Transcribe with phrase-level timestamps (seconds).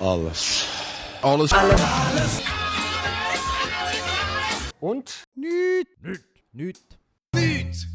[0.00, 0.64] Alles.
[1.22, 1.52] Alles.
[1.52, 2.42] Alles.
[4.78, 5.24] Und?
[5.34, 5.88] Nicht.
[6.00, 6.24] Nicht.
[6.52, 6.84] Nicht.
[7.34, 7.88] Nicht.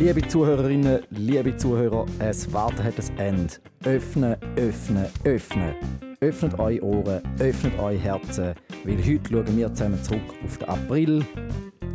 [0.00, 3.54] Liebe Zuhörerinnen, liebe Zuhörer, es wartet hat ein Ende.
[3.84, 5.76] Öffnen, öffnen, öffnen.
[6.20, 8.54] Öffnet eure Ohren, öffnet eure Herzen,
[8.84, 11.24] weil heute schauen wir zusammen zurück auf den April.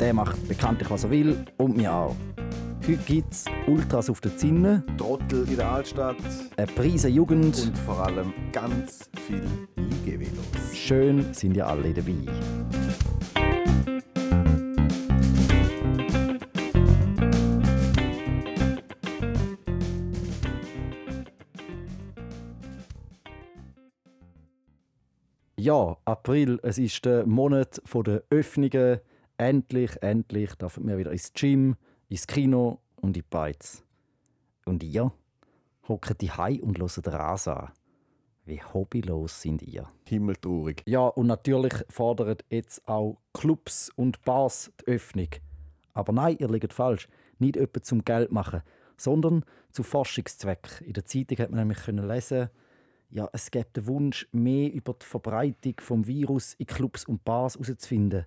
[0.00, 2.16] Der macht bekanntlich, was er will und wir auch.
[2.86, 6.18] Heute gibt es Ultras auf der Zinne, Trottel in der Altstadt
[6.54, 7.58] eine Prise Jugend.
[7.62, 9.42] und vor allem ganz viel
[9.76, 10.74] Liegevelos.
[10.74, 12.12] Schön sind ihr alle dabei.
[25.56, 29.00] Ja, April, es ist der Monat der Öffnungen.
[29.38, 31.76] Endlich, endlich dürfen wir wieder ins Gym,
[32.08, 33.82] ins Kino und in die Beiz.
[34.64, 35.12] Und ihr
[35.88, 37.72] hockt die Hai und den Rasen an.
[38.46, 39.90] Wie hobbylos sind ihr?
[40.06, 40.82] Himmeltraurig.
[40.86, 45.28] Ja, und natürlich fordern jetzt auch Clubs und Bars die Öffnung.
[45.94, 47.08] Aber nein, ihr liegt falsch.
[47.38, 48.62] Nicht etwa zum Geld machen,
[48.98, 50.86] sondern zu Forschungszwecken.
[50.86, 52.50] In der Zeitung hat man nämlich können lesen,
[53.10, 57.54] ja, es gibt den Wunsch, mehr über die Verbreitung vom Virus in Clubs und Bars
[57.54, 58.26] herauszufinden.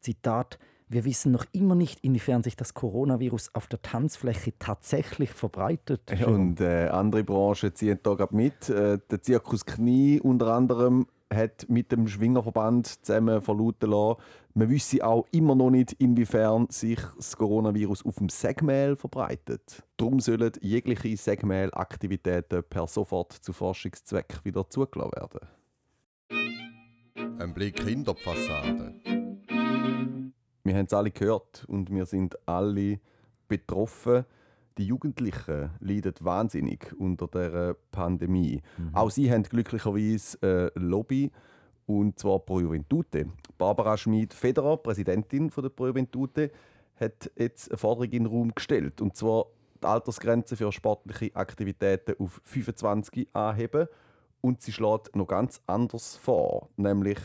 [0.00, 0.58] Zitat:
[0.92, 6.02] Wir wissen noch immer nicht, inwiefern sich das Coronavirus auf der Tanzfläche tatsächlich verbreitet.
[6.14, 8.68] Ja, und äh, andere Branchen ziehen da gerade mit.
[8.68, 14.20] Äh, der Zirkus Knie unter anderem hat mit dem Schwingerverband zusammen verlauten lassen,
[14.52, 19.82] man wisse auch immer noch nicht, inwiefern sich das Coronavirus auf dem Segmehl verbreitet.
[19.96, 25.40] Darum sollen jegliche Segmehl-Aktivitäten per sofort zu Forschungszwecken wieder zugelassen werden.
[27.40, 28.94] Ein Blick hinter die Fassade.
[30.64, 33.00] Wir haben es alle gehört und wir sind alle
[33.48, 34.24] betroffen.
[34.78, 38.62] Die Jugendlichen leiden wahnsinnig unter der Pandemie.
[38.92, 41.30] Auch sie haben glücklicherweise eine Lobby
[41.86, 43.26] und zwar Pro Juventute.
[43.58, 46.50] Barbara Schmid-Federer, Präsidentin von der Pro Juventute,
[46.94, 49.46] hat jetzt eine Forderung in den Raum gestellt und zwar
[49.82, 53.88] die Altersgrenze für sportliche Aktivitäten auf 25 anheben
[54.40, 57.18] und sie schlägt noch ganz anders vor, nämlich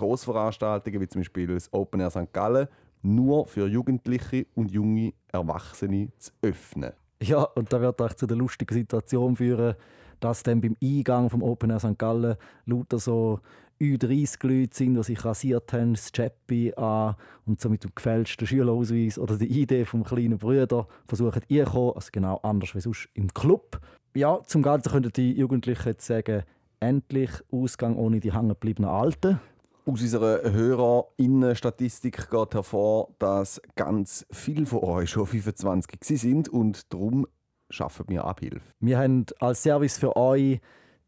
[0.00, 2.32] Großveranstaltungen wie zum Beispiel das Open Air St.
[2.32, 2.68] Gallen
[3.02, 6.92] nur für Jugendliche und junge Erwachsene zu öffnen.
[7.22, 9.74] Ja, und da wird euch zu der lustigen Situation führen,
[10.20, 11.98] dass dann beim Eingang vom Open Air St.
[11.98, 13.40] Gallen lauter so
[13.80, 18.46] Ü30 Leute sind, die sich rasiert haben, das Chappi an und so mit dem gefälschten
[18.46, 23.32] Schülerausweis oder der Idee vom kleinen Bruder versuchen reinzukommen, also genau anders wie sonst im
[23.32, 23.80] Club.
[24.14, 26.42] Ja, zum Ganzen könnten die Jugendlichen jetzt sagen,
[26.80, 29.40] endlich Ausgang ohne die hängengebliebenen Alten.
[29.86, 36.92] Aus unserer HörerInnen-Statistik geht hervor, dass ganz viele von euch schon 25 gewesen sind und
[36.92, 37.26] darum
[37.70, 38.60] schaffen wir Abhilfe.
[38.80, 40.60] Wir haben als Service für euch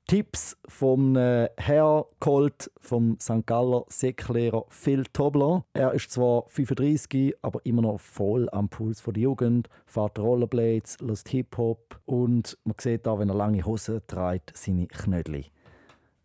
[0.06, 3.46] Tipps vom äh, Herr geholt, vom St.
[3.46, 5.64] Galler Säcklehrer Phil Tobler.
[5.74, 11.28] Er ist zwar 35, aber immer noch voll am Puls der Jugend, fährt Rollerblades, lässt
[11.28, 15.44] Hip-Hop und man sieht auch, wenn er lange Hosen trägt, seine Knödel.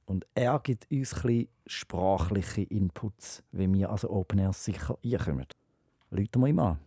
[0.07, 5.45] Und er gibt uns ein sprachliche Inputs, wie wir also Open Air sicher einkommen.
[6.11, 6.79] Leuten wir ihm an.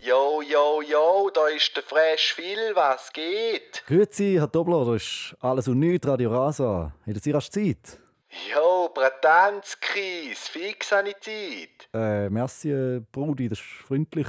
[0.00, 3.84] Yo, yo, yo, da ist der Fresh Phil, was geht?
[3.86, 6.92] Grüezi, Herr Tobler, das ist alles und nichts, Radio Rasa.
[7.06, 8.01] Sie rasch Zeit?
[8.32, 11.88] Yo, Bratanzkis, fix habe ich Zeit.
[11.92, 14.26] Äh, merci, äh, Brudi, das ist freundlich.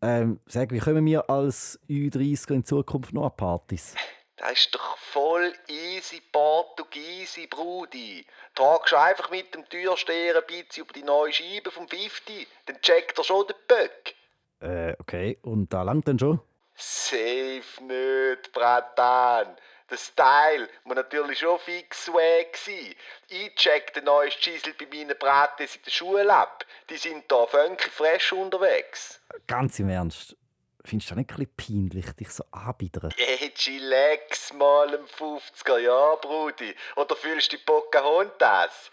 [0.00, 3.94] Ähm, sag, wie kommen wir als Ü30 in Zukunft noch an Partys?
[4.36, 8.24] Das ist doch voll easy Portugiesi, Brudi.
[8.54, 12.80] Tragst du einfach mit dem Türsteher ein bisschen über die neue Scheibe vom 50, dann
[12.80, 14.14] checkt er schon den Böck.
[14.60, 16.40] Äh, okay, und da langt dann schon?
[16.74, 19.56] Safe nicht, Bratan.
[19.90, 22.94] Der Style muss natürlich schon fix swag sein.
[23.28, 26.64] Ich check den neuen Schissel bei meinen Brates in der Schule ab.
[26.90, 29.20] Die sind da funky fresh unterwegs.
[29.46, 30.36] Ganz im Ernst.
[30.84, 33.12] Findest du das nicht ein bisschen peinlich, dich so anbiedern?
[33.16, 36.74] Ey, chillax mal im 50er Jahr, Brudi.
[36.96, 38.90] Oder fühlst du die Pocahontas?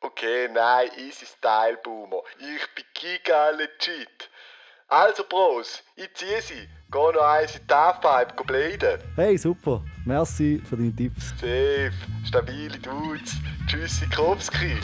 [0.00, 2.22] Okay, nein, easy Style, Boomer.
[2.38, 4.30] Ich bin giga legit.
[4.90, 6.66] Also, Bros, ich zieh sie.
[6.90, 8.98] Geh noch eins in die Halfpipe bläden.
[9.16, 9.84] Hey, super.
[10.06, 11.28] Merci für deine Tipps.
[11.38, 11.92] Safe,
[12.24, 13.34] stabile Dudes.
[13.66, 14.78] Tschüssi, Kropski.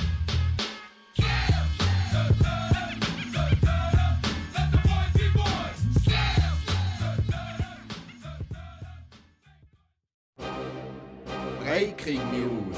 [11.60, 12.76] Breaking News.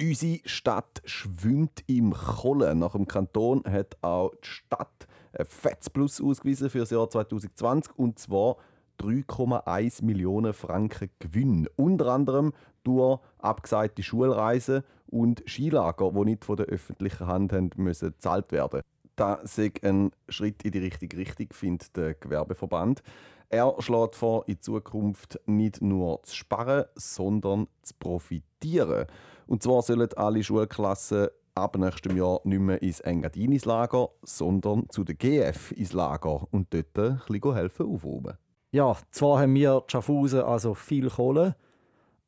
[0.00, 2.78] Unsere Stadt schwimmt im Kohlen.
[2.78, 5.06] Nach dem Kanton hat auch die Stadt
[5.38, 8.56] ein fettes Plus ausgewiesen für das Jahr 2020 und zwar
[9.00, 11.68] 3,1 Millionen Franken Gewinn.
[11.76, 12.52] Unter anderem
[12.84, 18.80] durch abgesagte Schulreisen und Skilager, die nicht von der öffentlichen Hand haben müssen gezahlt werden.
[19.16, 23.02] Das ist ein Schritt in die richtige Richtung, findet der Gewerbeverband.
[23.48, 29.06] Er schlägt vor, in Zukunft nicht nur zu sparen, sondern zu profitieren.
[29.46, 35.04] Und zwar sollen alle Schulklassen ab nächstem Jahr nicht mehr ins Engadin Lager, sondern zu
[35.04, 38.36] der GF ins Lager und dort ein bisschen helfen aufräumen.
[38.72, 41.56] Ja, zwar haben wir Schaffhausen also viel Kohle,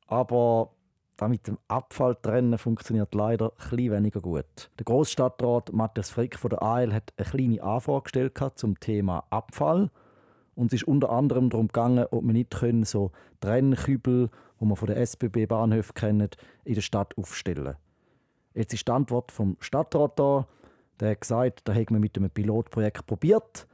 [0.06, 0.70] aber
[1.18, 4.70] das mit dem Abfall trennen funktioniert leider ein weniger gut.
[4.78, 9.90] Der Großstadtrat Matthias Frick von der AL hat eine kleine Anfrage gestellt zum Thema Abfall.
[10.54, 13.10] Und es ist unter anderem darum gegangen, ob wir nicht können, so
[13.40, 14.30] Trennkübel,
[14.60, 17.76] die man von der SBB-Bahnhöfen kennt, in der Stadt aufstellen
[18.54, 20.46] Jetzt ist die Antwort vom Stadtrat da.
[21.00, 23.66] Der hat gesagt, da haben wir mit einem Pilotprojekt probiert.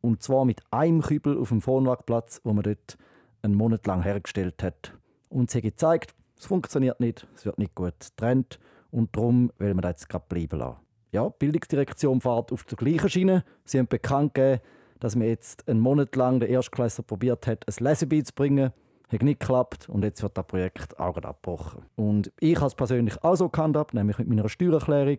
[0.00, 2.96] Und zwar mit einem Kübel auf dem Vornwagplatz, wo man dort
[3.42, 4.94] einen Monat lang hergestellt hat.
[5.28, 8.58] Und sie hat gezeigt, es funktioniert nicht, es wird nicht gut getrennt.
[8.90, 10.78] Und darum will man das jetzt gerade bleiben lassen.
[11.12, 13.44] Ja, die Bildungsdirektion fährt auf der gleichen Schiene.
[13.64, 14.60] Sie haben bekannt gegeben,
[14.98, 18.72] dass man jetzt einen Monat lang der Erstklässler probiert hat, ein Lesebeat zu bringen.
[19.12, 21.82] Hat nicht geklappt und jetzt wird das Projekt auch abgebrochen.
[21.96, 25.18] Und ich habe es persönlich auch so gehandhabt, nämlich mit meiner Steuererklärung.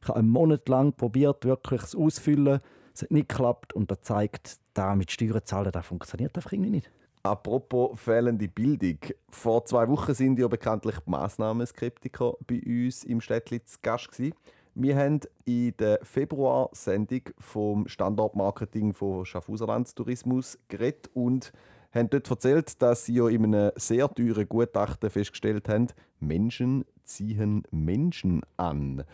[0.00, 2.60] Ich habe einen Monat lang probiert, wirklich es auszufüllen.
[2.94, 6.90] Es hat nicht geklappt und das zeigt, da mit Steuern zahlen, das funktioniert einfach nicht.
[7.22, 8.98] Apropos fehlende Bildung.
[9.30, 14.10] Vor zwei Wochen sind ja bekanntlich die Massnahmenskeptiker bei uns im Städtli zu Gast.
[14.12, 14.34] Gewesen.
[14.74, 21.52] Wir haben in der Februar-Sendung vom Standortmarketing von Schaffhauserland Tourismus geredet und
[21.94, 25.88] haben dort erzählt, dass sie ja in einem sehr teuren Gutachten festgestellt haben,
[26.20, 29.04] Menschen ziehen Menschen an.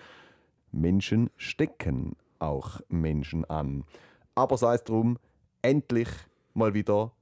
[0.72, 3.84] Menschen stecken auch Menschen an.
[4.34, 5.18] Aber sei es darum,
[5.62, 6.08] endlich
[6.54, 7.12] mal wieder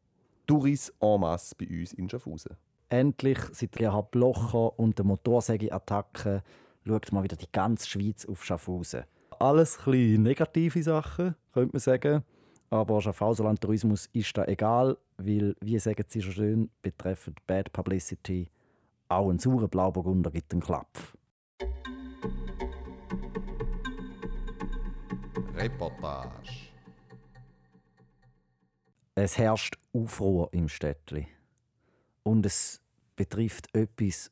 [0.47, 2.57] Touris en masse bei uns in Schaffhausen.
[2.89, 6.43] Endlich seit Gerhard Blocher und der Motorsäge-Attacke
[6.87, 9.05] schaut mal wieder die ganze Schweiz auf Schaffhausen.
[9.39, 12.25] Alles ein negative Sachen, könnte man sagen.
[12.71, 18.51] Aber Schaffhauserland Tourismus ist da egal, weil, wie sagen Sie schon schön, betreffend Bad Publicity,
[19.09, 21.17] auch ein saurer Blauburgunder gibt einen Klapf.
[25.55, 26.69] Reportage.
[29.15, 31.27] Es herrscht Aufruhr im Städtli.
[32.23, 32.81] Und es
[33.17, 34.31] betrifft etwas,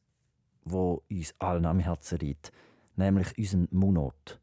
[0.64, 2.52] wo uns allen am Herzen liegt,
[2.94, 4.38] nämlich unseren Munot.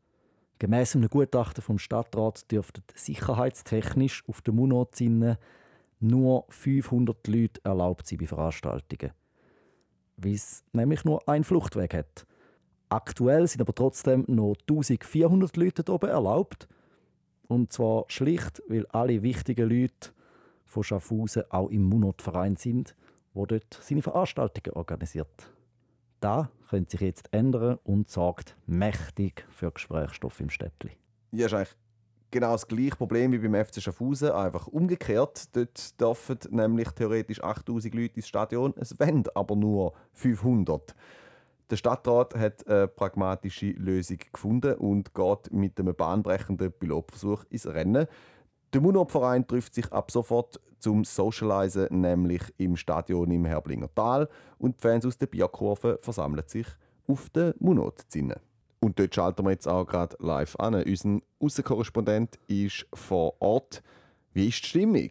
[0.59, 5.37] Gemäss einem Gutachten vom Stadtrat dürften sicherheitstechnisch auf der Munotzinne
[5.99, 9.13] nur 500 Leute erlaubt sein bei Veranstaltungen.
[10.17, 12.25] Weil es nämlich nur einen Fluchtweg hat.
[12.89, 16.67] Aktuell sind aber trotzdem noch 1400 Leute oben erlaubt.
[17.47, 20.11] Und zwar schlicht, weil alle wichtigen Leute
[20.65, 22.95] von Schaffhausen auch im Munot-Verein sind,
[23.33, 25.52] wo dort seine Veranstaltungen organisiert.
[26.23, 30.91] Da könnte sich jetzt ändern und sorgt mächtig für Gesprächsstoff im Städtli.
[31.31, 31.75] Ja, ist eigentlich
[32.31, 35.53] genau das gleiche Problem wie beim FC Schaffhausen, einfach umgekehrt.
[35.53, 40.95] Dort dürfen nämlich theoretisch 8000 Leute ins Stadion, es wollen aber nur 500.
[41.69, 48.07] Der Stadtrat hat eine pragmatische Lösung gefunden und geht mit einem bahnbrechenden Pilotversuch ins Rennen.
[48.73, 54.27] Der Munop-Verein trifft sich ab sofort zum Socialisen, nämlich im Stadion im Herblinger Tal.
[54.57, 56.65] Und die Fans aus der Bierkurve versammeln sich
[57.07, 58.41] auf der Munot-Zinne.
[58.79, 60.73] Und dort schalten wir jetzt auch gerade live an.
[60.73, 63.83] Unser Außenkorrespondent ist vor Ort.
[64.33, 65.09] Wie ist die Stimmung?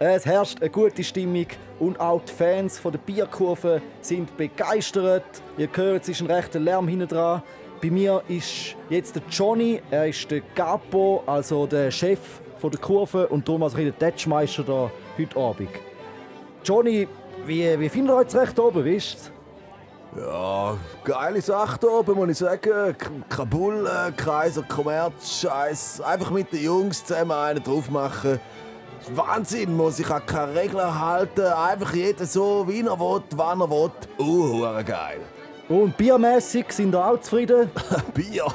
[0.00, 1.46] Es herrscht eine gute Stimmung
[1.78, 5.24] und auch die Fans von der Bierkurve sind begeistert.
[5.56, 7.42] Ihr hört, es ist ein rechter Lärm hinten dran.
[7.80, 12.80] Bei mir ist jetzt der Johnny, er ist der Gapo, also der Chef von der
[12.80, 15.70] Kurve und darum also der Tatschmeister da heute Abend.
[16.64, 17.08] Johnny,
[17.46, 19.32] wie, wie findet ihr euch recht oben, wisst
[20.16, 22.96] Ja, geile Sache hier oben, muss ich sagen.
[23.28, 26.00] Kabul, äh, Kaiser, Kommerz, Scheiß.
[26.00, 28.40] Einfach mit den Jungs zusammen einen drauf machen.
[29.14, 31.40] Wahnsinn, muss ich an keine Regeln halten.
[31.40, 33.90] Einfach jeder so, wie er will, wann er will.
[34.18, 35.20] Uh, geil.
[35.68, 37.70] Und biermäßig sind ihr auch zufrieden?
[38.14, 38.46] Bier?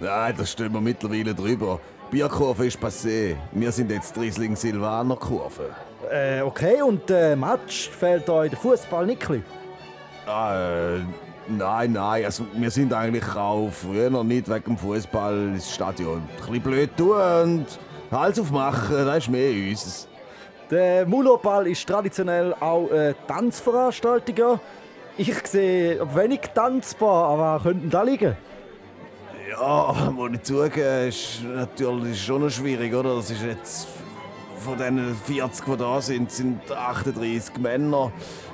[0.00, 1.80] Nein, da stehen wir mittlerweile drüber.
[2.14, 3.34] Bierkurve ist passé.
[3.50, 5.70] Wir sind jetzt Riesling Silvaner Kurve.
[6.08, 9.28] Äh, okay, und äh, Match fehlt euch der Fußball nicht?
[10.24, 11.00] Ah, äh,
[11.48, 12.24] nein, nein.
[12.24, 16.18] Also, wir sind eigentlich auch früher noch nicht wegen dem Fußball ins Stadion.
[16.18, 17.66] Ein bisschen blöd tun und
[18.12, 20.06] Hals aufmachen, das ist mehr uns.
[20.70, 24.60] Der Muloball ist traditionell auch eine Tanzveranstaltung.
[25.18, 28.36] Ich sehe wenig tanzbar, aber könnten da liegen?
[29.60, 33.16] Ja, muss ich zugeben, ist natürlich schon noch schwierig, oder?
[33.16, 33.86] Das ist jetzt
[34.58, 38.10] von den 40, die da sind, sind 38 Männer.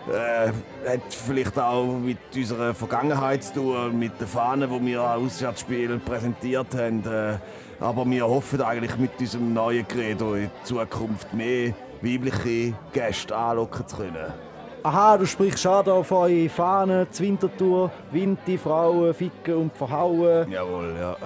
[0.09, 0.49] Äh,
[0.88, 5.99] hat vielleicht auch mit unserer Vergangenheit zu tun, mit den Fahnen, die wir am Auswärtsspiel
[6.00, 7.02] präsentiert haben.
[7.07, 7.38] Äh,
[7.80, 13.97] aber wir hoffen eigentlich mit unserem neuen Credo in Zukunft mehr weibliche Gäste anlocken zu
[13.97, 14.50] können.
[14.83, 20.51] Aha, du sprichst auch da von euren Fahnen, die Wintertour, Winti, Frauen, Ficken und Verhauen.
[20.51, 21.17] Jawohl, ja.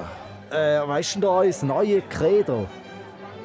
[0.51, 2.67] Äh, weißt du da unser neues Credo?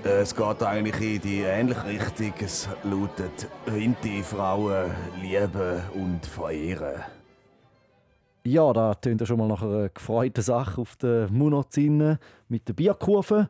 [0.04, 2.34] Äh, Es geht eigentlich in die ähnliche Richtung.
[2.39, 7.04] Es lautet Winti Frauen lieben und verehren.
[8.46, 12.74] Ja, da tönt ja schon mal nach einer gefreuten Sache auf der Munozine mit der
[12.74, 13.48] Bierkurve.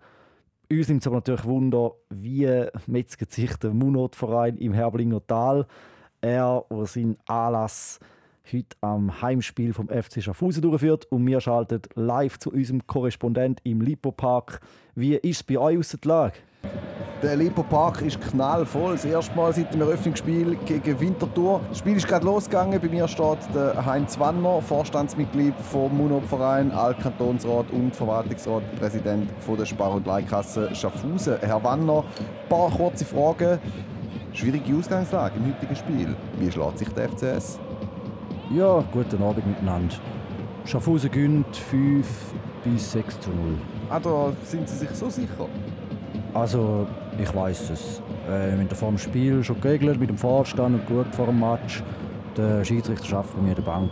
[0.69, 5.65] Uns nimmt es aber natürlich Wunder, wie metzget sich der Munotverein im Herblinger Tal.
[6.21, 7.99] Er, der seinen Anlass
[8.51, 11.05] heute am Heimspiel vom FC Schaffhausen durchführt.
[11.11, 14.59] Und wir schalten live zu unserem Korrespondent im Lipo-Park.
[14.95, 16.33] Wie ist es bei euch aus der Lage?
[17.21, 18.93] Der Lipo Park ist knallvoll.
[18.93, 21.59] Das erste Mal seit dem Eröffnungsspiel gegen Winterthur.
[21.67, 22.79] Das Spiel ist gerade losgegangen.
[22.79, 29.65] Bei mir steht der Heinz Wanner, Vorstandsmitglied vom Munop-Verein, Altkantonsrat und Verwaltungsrat, Präsident von der
[29.65, 31.37] Spar- und Leihkasse Schaffhausen.
[31.41, 33.59] Herr Wanner, ein paar kurze Fragen.
[34.33, 36.15] Schwierige Ausgangslage im heutigen Spiel.
[36.37, 37.59] Wie schlägt sich der FCS?
[38.55, 39.95] Ja, guten Abend miteinander.
[40.65, 42.07] Schaffhausen gönnt 5
[42.63, 43.37] bis 6 zu 0.
[43.89, 45.47] Ah, da sind Sie sich so sicher?
[46.33, 46.85] Also,
[47.17, 48.01] ich weiß es.
[48.27, 51.39] Äh, wir haben vor dem Spiel schon geregelt mit dem Vorstand und geschaut vor dem
[51.39, 51.83] Match.
[52.37, 53.91] Der Schiedsrichter arbeitet bei mir in der Bank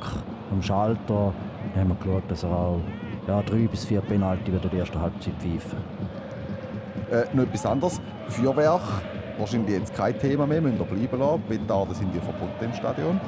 [0.52, 1.34] am Schalter.
[1.74, 2.80] Wir haben geschaut, dass er auch
[3.28, 5.80] ja, drei bis vier Penalty in der ersten Halbzeit pfeifen.
[7.12, 8.00] Äh, noch etwas anderes.
[8.28, 8.82] Feuerwerk.
[9.38, 11.42] Wahrscheinlich jetzt kein Thema mehr, müssen wir bleiben lassen.
[11.48, 13.20] Petarden sind ja verboten im Stadion.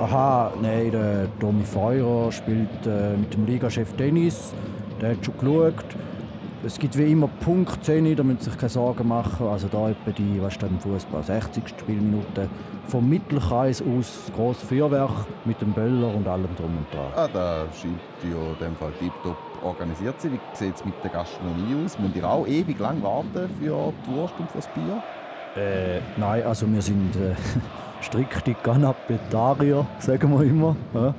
[0.00, 4.52] Aha, nein, der Tommy Feurer spielt äh, mit dem Ligachef Dennis.
[5.00, 5.84] Der hat schon geschaut.
[6.64, 9.46] Es gibt wie immer Punkt 10, da müssen sich keine Sorgen machen.
[9.46, 11.62] Also da etwa die, was im Fußball, 60.
[11.68, 12.48] Spielminute.
[12.88, 17.12] Vom Mittelkreis aus das grosse Feuerwerk mit dem Böller und allem drum und dran.
[17.14, 20.32] Ah, da scheint ja in dem Fall tiptop organisiert sein.
[20.32, 21.98] Wie sieht es mit der Gastronomie aus?
[21.98, 23.70] Müssen ihr auch ewig lang warten für die
[24.14, 25.02] Wurst und für das Bier?
[25.56, 27.34] Äh, nein, also wir sind äh,
[28.00, 30.76] strikte Canapetarier, sagen wir immer.
[30.94, 31.14] Ja.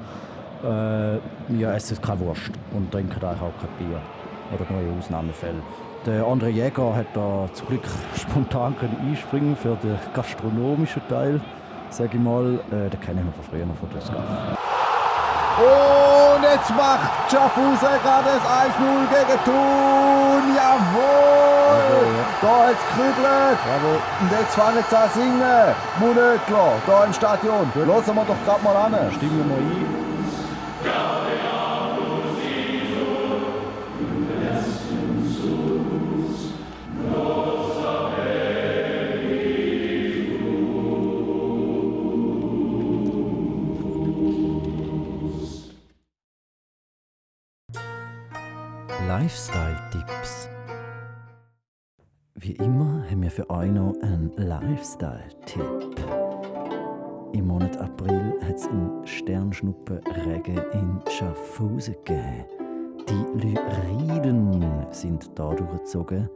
[0.64, 4.02] Äh, wir essen keine Wurst und trinken auch kein Bier.
[4.54, 5.62] Oder nur in Ausnahmefällen.
[6.06, 7.84] Der André Jäger hat da zum Glück
[8.16, 8.76] spontan
[9.06, 11.42] einspringen für den gastronomischen Teil.
[11.90, 14.58] Sag ich mal, äh, den kennen wir von früher noch von der Scaff.
[15.58, 20.56] Und jetzt macht Schaffhausen gerade das 1-0 gegen Thun.
[20.56, 22.08] Jawohl!
[22.42, 23.60] Da hat es gekribbelt.
[24.22, 25.76] Und jetzt fangen sie an singen.
[26.00, 27.72] Munötler, da im Stadion.
[27.74, 29.12] Hören wir doch gerade mal an.
[29.14, 30.07] Stimmen wir mal ein.
[53.48, 55.96] Für euch noch einen Lifestyle-Tipp.
[57.34, 62.46] Im Monat April hat es einen Sternschnuppenregen in Schaffhausen gegeben.
[63.10, 66.30] Die Lyriden sind da durchgezogen.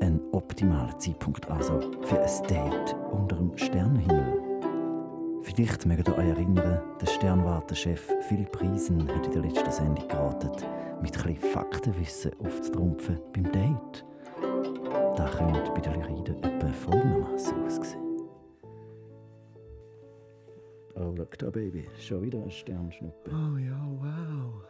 [0.00, 4.42] Ein optimaler Zeitpunkt also für ein Date unter dem Sternenhimmel.
[5.42, 10.50] Vielleicht mögt ihr euch erinnern, der Sternwartenchef Philipp Riesen hat in der letzten Sendung geraten,
[11.00, 14.04] mit bisschen Faktenwissen aufzutrumpfen beim Date.
[15.16, 18.02] Das könnte bei den Lyriden etwa folgendermaßen aussehen.
[20.94, 21.88] Oh, schau da, Baby.
[21.98, 23.30] Schon wieder ein Sternschnuppe.
[23.30, 24.64] Oh ja, wow.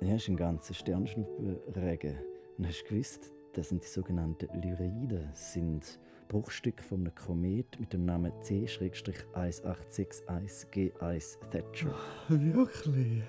[0.00, 2.18] Ja, ist ein ganzer Sternschnuppenregen.
[2.56, 5.28] Und hast du gewusst, das sind die sogenannten Lyriden.
[5.30, 5.98] Das sind
[6.28, 11.94] Bruchstücke von einem Komet mit dem Namen C-1861G1 Thatcher.
[12.28, 13.22] Wirklich?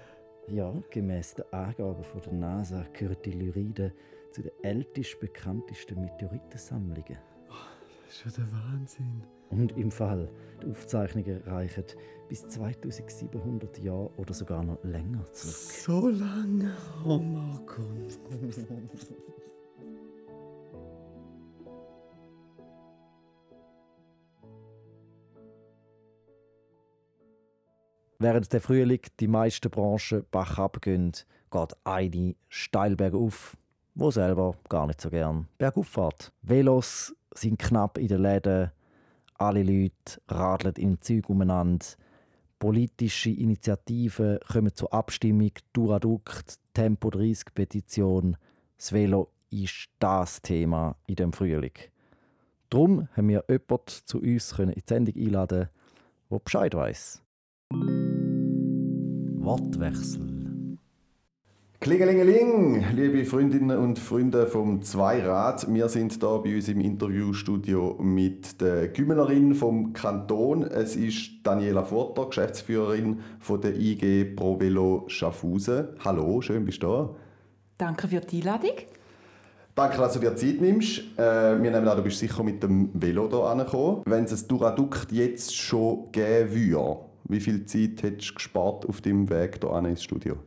[0.47, 3.91] Ja, gemäß den Angaben von der NASA gehören die Lyriden
[4.31, 7.17] zu den ältesten, bekanntesten Meteoritensammlungen.
[8.15, 9.23] Das ist schon der Wahnsinn.
[9.49, 10.29] Und im Fall,
[10.61, 11.83] die Aufzeichnungen reichen
[12.29, 15.55] bis 2700 Jahre oder sogar noch länger zurück.
[15.55, 16.71] So lange?
[17.03, 17.81] Oh Marco.
[28.17, 31.11] Während der Frühling die meisten Branchen bachabgehen,
[31.51, 33.57] geht eine steil bergauf,
[33.93, 36.31] wo selber gar nicht so gern bergauf fährt.
[36.41, 38.71] Velos sind knapp in den Läden,
[39.37, 41.85] alle Leute radeln im Zeug umeinander,
[42.59, 48.37] politische Initiativen kommen zur Abstimmung, Duradukt, Tempo 30 Petition.
[48.77, 51.73] Das Velo ist das Thema in dem Frühling.
[52.69, 55.69] Darum haben wir jemanden zu uns in die Sendung einladen,
[56.29, 57.21] der Bescheid weiß.
[59.37, 60.34] Wortwechsel.
[61.81, 65.71] Klingelingeling, liebe Freundinnen und Freunde vom Zweirad.
[65.71, 70.63] Wir sind da bei uns im Interviewstudio mit der Gümmenerin vom Kanton.
[70.63, 75.89] Es ist Daniela Furter, Geschäftsführerin von der IG Pro Velo Schaffhausen.
[76.03, 77.09] Hallo, schön bist du da.
[77.77, 78.77] Danke für die Einladung.
[79.75, 80.99] Danke, dass du dir Zeit nimmst.
[81.17, 84.01] Äh, wir nehmen an, du bist sicher mit dem Velo hier angekommen.
[84.05, 89.01] Wenn es ein Duradukt jetzt schon geben würde, wie viel Zeit hättest du gespart auf
[89.01, 90.37] deinem Weg hier ins Studio?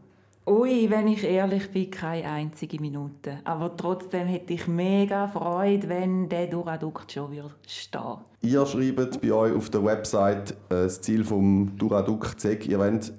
[0.49, 3.41] Ui, wenn ich ehrlich bin, keine einzige Minute.
[3.45, 9.31] Aber trotzdem hätte ich mega Freude, wenn der Duradukt schon wieder stehen Ihr schreibt bei
[9.31, 13.13] euch auf der Website, äh, das Ziel des Duradukt sagt, ihr wollt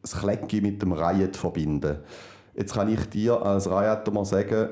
[0.00, 1.98] das Klecki mit dem Riot verbinden.
[2.54, 4.68] Jetzt kann ich dir als Rioter mal sagen,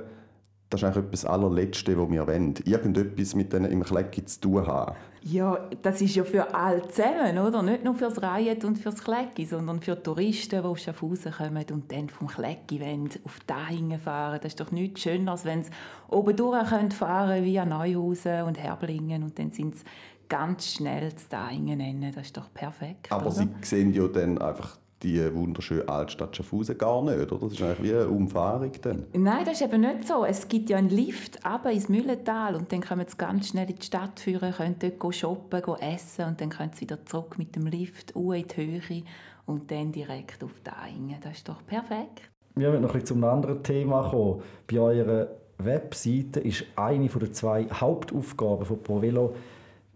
[0.74, 2.54] das ist eigentlich etwas allerletzte, was wir wollen.
[2.64, 4.96] Irgendetwas mit denen im Klecki zu tun haben.
[5.22, 7.62] Ja, das ist ja für alle zusammen, oder?
[7.62, 11.90] Nicht nur fürs Riot und fürs Klecki, sondern für Touristen, die auf Schaffhausen kommen und
[11.90, 14.38] dann vom Klecki wollen, auf Dahingen fahren.
[14.42, 15.70] Das ist doch nichts schöner, als wenn sie
[16.10, 19.84] oben durch fahren können via Neuhausen und Herblingen und dann sind sie
[20.28, 22.12] ganz schnell zu Dahingen nennen.
[22.14, 23.10] Das ist doch perfekt.
[23.10, 23.32] Aber oder?
[23.32, 27.38] sie sehen ja dann einfach die wunderschöne Altstadt Schaffhausen gar nicht, oder?
[27.38, 29.06] Das ist eigentlich wie eine Umfahrung dann.
[29.12, 30.24] Nein, das ist eben nicht so.
[30.24, 33.76] Es gibt ja einen Lift runter ins Müllental und dann kommen sie ganz schnell in
[33.76, 37.66] die Stadt führen, können dort shoppen, essen und dann können sie wieder zurück mit dem
[37.66, 39.02] Lift in die Höhe
[39.46, 41.18] und dann direkt auf die Einge.
[41.22, 42.30] Das ist doch perfekt.
[42.54, 44.42] Wir wollen noch ein bisschen zum anderen Thema kommen.
[44.70, 49.34] Bei eurer Webseite ist eine der zwei Hauptaufgaben von ProVelo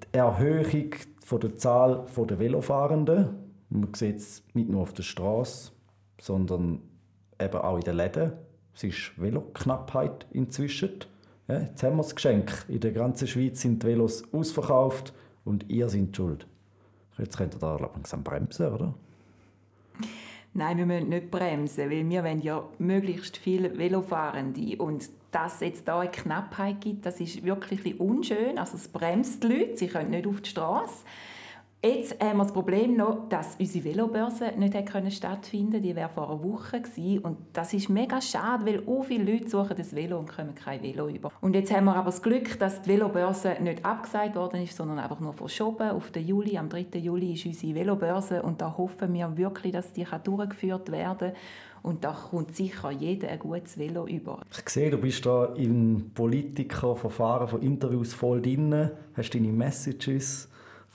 [0.02, 0.90] die Erhöhung
[1.30, 3.47] der Zahl der Velofahrenden.
[3.70, 5.72] Man sieht es nicht nur auf der Straße,
[6.20, 6.80] sondern
[7.40, 8.32] eben auch in den Läden.
[8.74, 11.00] Es ist Veloknappheit inzwischen.
[11.48, 12.64] Ja, jetzt haben wir das Geschenk.
[12.68, 15.12] In der ganzen Schweiz sind die Velos ausverkauft
[15.44, 16.46] und ihr seid schuld.
[17.18, 18.94] Jetzt könnt ihr da langsam bremsen, oder?
[20.54, 25.86] Nein, wir müssen nicht bremsen, weil wir wollen ja möglichst viele Velofahrende und dass jetzt
[25.86, 28.58] da eine Knappheit gibt, das ist wirklich unschön.
[28.58, 31.04] Also es bremst die Leute, sie können nicht auf die Straße.
[31.80, 34.76] Jetzt haben wir das Problem noch, dass unsere Velobörse nicht
[35.14, 35.80] stattfinden konnte.
[35.80, 37.20] Die wäre vor einer Woche gewesen.
[37.20, 40.82] Und das ist mega schade, weil so viele Leute suchen das Velo und kommen kein
[40.82, 41.30] Velo über.
[41.40, 44.98] Und jetzt haben wir aber das Glück, dass die Velobörse nicht abgesagt worden ist, sondern
[44.98, 46.58] einfach nur verschoben auf den Juli.
[46.58, 46.98] Am 3.
[46.98, 51.32] Juli ist unsere Velobörse und da hoffen wir wirklich, dass die durchgeführt werden kann.
[51.84, 54.40] Und da kommt sicher jeder ein gutes Velo über.
[54.50, 60.48] Ich sehe, du bist da im Politikerverfahren von Interviews voll drin, hast deine Messages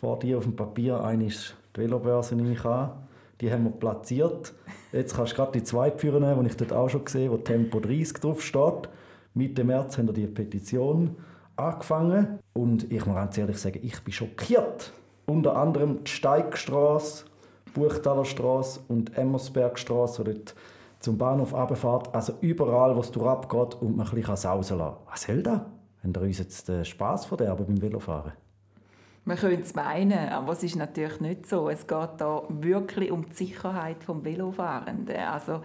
[0.03, 1.01] vor dir auf dem Papier.
[1.01, 2.91] Eine ist die Velobörse, nehme ich an.
[3.39, 4.53] Die haben wir platziert.
[4.91, 7.79] Jetzt kannst du gerade die zweite führen, die ich dort auch schon gesehen wo Tempo
[7.79, 8.89] 30 drauf steht.
[9.33, 11.15] Mitte März haben wir die Petition
[11.55, 12.39] angefangen.
[12.51, 14.91] Und ich muss ganz ehrlich sagen, ich bin schockiert.
[15.25, 17.23] Unter anderem die Steigstraße,
[17.73, 20.53] Buchtaler Straße und Emmersbergstraße, wo dort
[20.99, 22.13] zum Bahnhof runterfährt.
[22.13, 24.95] Also überall, wo es durchgeht und man ein bisschen sausen kann.
[25.09, 25.61] Was soll das?
[26.03, 28.33] Haben wir uns jetzt den Spass verderben beim Velofahren?
[29.25, 31.69] Man könnte es meinen, aber es ist natürlich nicht so.
[31.69, 35.15] Es geht da wirklich um die Sicherheit des Velofahrenden.
[35.15, 35.61] Also,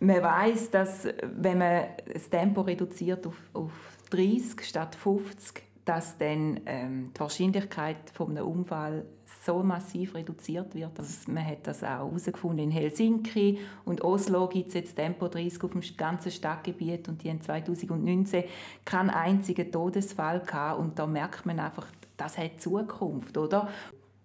[0.00, 3.72] man weiß, dass wenn man das Tempo reduziert auf, auf
[4.10, 9.06] 30 statt 50, dass dann ähm, die Wahrscheinlichkeit von einem Unfall
[9.44, 10.98] so massiv reduziert wird.
[10.98, 15.64] Also man hat das auch herausgefunden in Helsinki und Oslo gibt es jetzt Tempo 30
[15.64, 18.44] auf dem ganzen Stadtgebiet und die haben 2019
[18.84, 21.86] keinen einzigen Todesfall gehabt und da merkt man einfach,
[22.18, 23.68] das hat Zukunft, oder?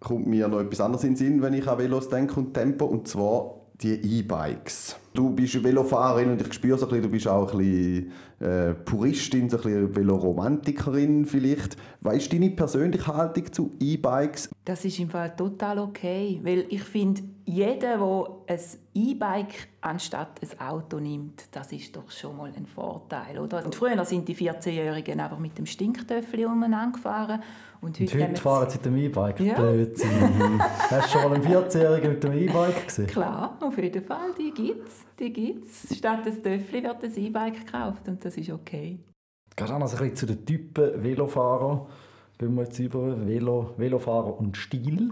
[0.01, 2.85] Kommt mir noch etwas anderes in den Sinn, wenn ich an Velos denke und Tempo,
[2.85, 4.97] und zwar die E-Bikes.
[5.13, 8.73] Du bist Velofahrerin und ich spüre so ein bisschen, du bist auch ein bisschen äh,
[8.73, 11.77] Puristin, so ein bisschen Veloromantikerin vielleicht.
[12.01, 14.49] Weißt du deine persönliche Haltung zu E-Bikes?
[14.65, 18.59] Das ist im Fall total okay, weil ich finde, jeder, der ein
[18.93, 23.65] E-Bike anstatt ein Auto nimmt, das ist doch schon mal ein Vorteil, oder?
[23.65, 27.41] Und früher sind die 14-Jährigen einfach mit dem Stinktöffel umeinander gefahren
[27.81, 29.39] und heute, und heute fahren sie mit dem E-Bike.
[29.41, 29.53] Ja.
[29.55, 30.59] Blödsinn.
[30.89, 33.07] Hast du schon mal einen 14-Jährigen mit dem E-Bike gesehen?
[33.07, 35.05] Klar, auf jeden Fall, die gibt's.
[35.19, 35.95] Die gibt's.
[35.95, 38.99] Statt ein Töffel wird ein E-Bike gekauft und das ist okay.
[39.61, 41.87] Auch noch ein bisschen zu den Typen Velofahrer.
[42.37, 45.11] Gehen wir jetzt über Velo, Velofahrer und Stil.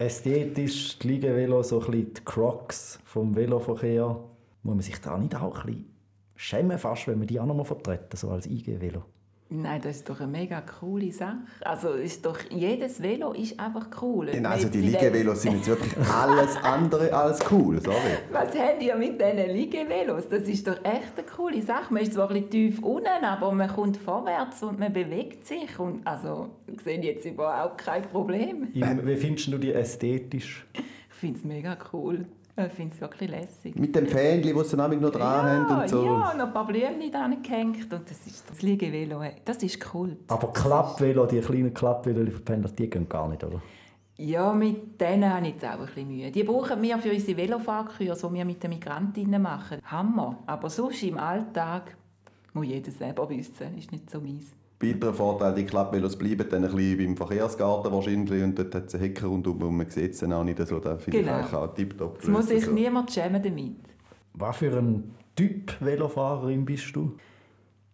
[0.00, 4.18] Ästhetisch die Liegevelo, so ein bisschen die Crocs vom Veloverkehr.
[4.62, 5.94] Muss man sich da nicht auch ein bisschen
[6.36, 9.02] schämen, fast, wenn man die auch noch mal vertreten, so als IG-Velo?
[9.52, 11.38] Nein, das ist doch eine mega coole Sache.
[11.62, 14.26] Also ist doch, jedes Velo ist einfach cool.
[14.26, 17.96] Nein, also die Liegevelos sind jetzt wirklich alles andere als cool, sorry.
[18.30, 20.28] Was habt ihr mit diesen Liegevelos?
[20.28, 21.92] Das ist doch echt eine coole Sache.
[21.92, 25.76] Man ist zwar ein bisschen tief unten, aber man kommt vorwärts und man bewegt sich.
[25.80, 28.68] Und also, ich sehe jetzt überhaupt kein Problem.
[28.72, 30.64] Wie findest du die ästhetisch?
[30.74, 32.24] Ich finde es mega cool.
[32.56, 33.76] Ich finde es wirklich lässig.
[33.76, 36.04] Mit dem Fähnchen, das sie nämlich noch dran haben und so.
[36.04, 37.92] ja, noch ein paar Blümchen dran gehängt.
[37.92, 39.22] Und das ist das Liegevelo.
[39.44, 40.16] Das ist cool.
[40.28, 43.62] Aber Klappvelo, die kleinen Klappvelo für Pendler, die gehen gar nicht, oder?
[44.16, 46.30] Ja, mit denen habe ich jetzt auch ein bisschen Mühe.
[46.30, 49.78] Die brauchen wir für unsere Velofahrkurse, die wir mit den Migrantinnen machen.
[49.84, 50.36] Hammer.
[50.46, 51.96] Aber sonst im Alltag
[52.52, 53.78] muss jeder selber wissen.
[53.78, 54.52] Ist nicht so meins.
[54.82, 58.94] Weiterer Vorteil, die Klappvelos bleiben dann ein bisschen beim Verkehrsgarten wahrscheinlich und dort hat es
[58.94, 60.78] eine Hecke rundum und man sieht es dann auch nicht so.
[60.80, 61.40] Da finde Genau.
[61.40, 62.18] ich auch tipptopp.
[62.22, 63.76] Es muss sich Also, niemand schämen damit.
[64.32, 67.12] Was für ein Typ Velofahrerin bist du?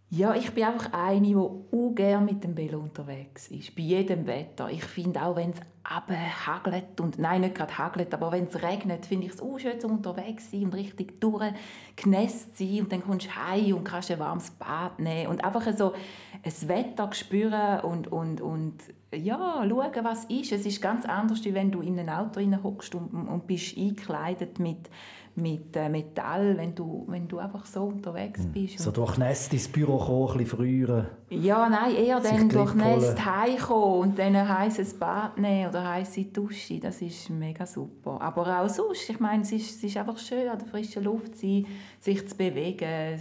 [0.09, 3.75] Ja, ich bin einfach eine, die ungern mit dem Velo unterwegs ist.
[3.75, 4.71] Bei jedem Wetter.
[4.71, 9.05] Ich finde auch, wenn es hagelt und nein, nicht gerade hagelt, aber wenn es regnet,
[9.05, 13.27] finde ich es auch schön zum unterwegs sein und richtig durchgenässt sein und dann kommst
[13.27, 18.07] du heim und kannst ein warmes Bad nehmen und einfach so ein Wetter spüren und,
[18.07, 18.75] und, und
[19.13, 20.53] ja, schauen, was ist.
[20.53, 24.61] Es ist ganz anders, als wenn du in ein Auto hockst und, und bist eingekleidet
[24.61, 24.89] mit,
[25.37, 28.79] mit äh, Metall, wenn du, wenn du einfach so unterwegs bist.
[28.79, 31.11] So durchnässt ins Büro kommen, ein bisschen früher.
[31.29, 36.81] Ja, nein, eher dann durchnässt heimkommen und dann ein heißes Bad nehmen oder heiße Dusche.
[36.81, 38.21] Das ist mega super.
[38.21, 41.37] Aber auch sonst, ich meine, es ist, es ist einfach schön, an der frischen Luft
[41.37, 41.67] zu sein,
[42.01, 43.21] sich zu bewegen.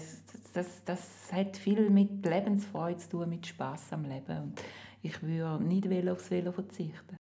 [0.53, 1.01] Das, das
[1.33, 4.41] hat viel mit Lebensfreude zu tun, mit Spass am Leben.
[4.41, 4.61] Und
[5.01, 7.17] ich würde nicht aufs Velo verzichten.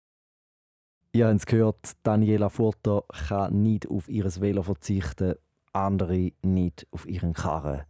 [1.15, 5.35] Ihr habt es gehört, Daniela Furter kann nicht auf ihr Velo verzichten,
[5.75, 7.83] andere nicht auf ihren Karren.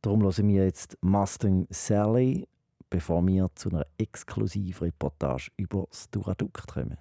[0.00, 2.48] Darum hören wir jetzt Mustang Sally,
[2.88, 6.96] bevor wir zu einer Exklusivreportage über das Duradukt kommen.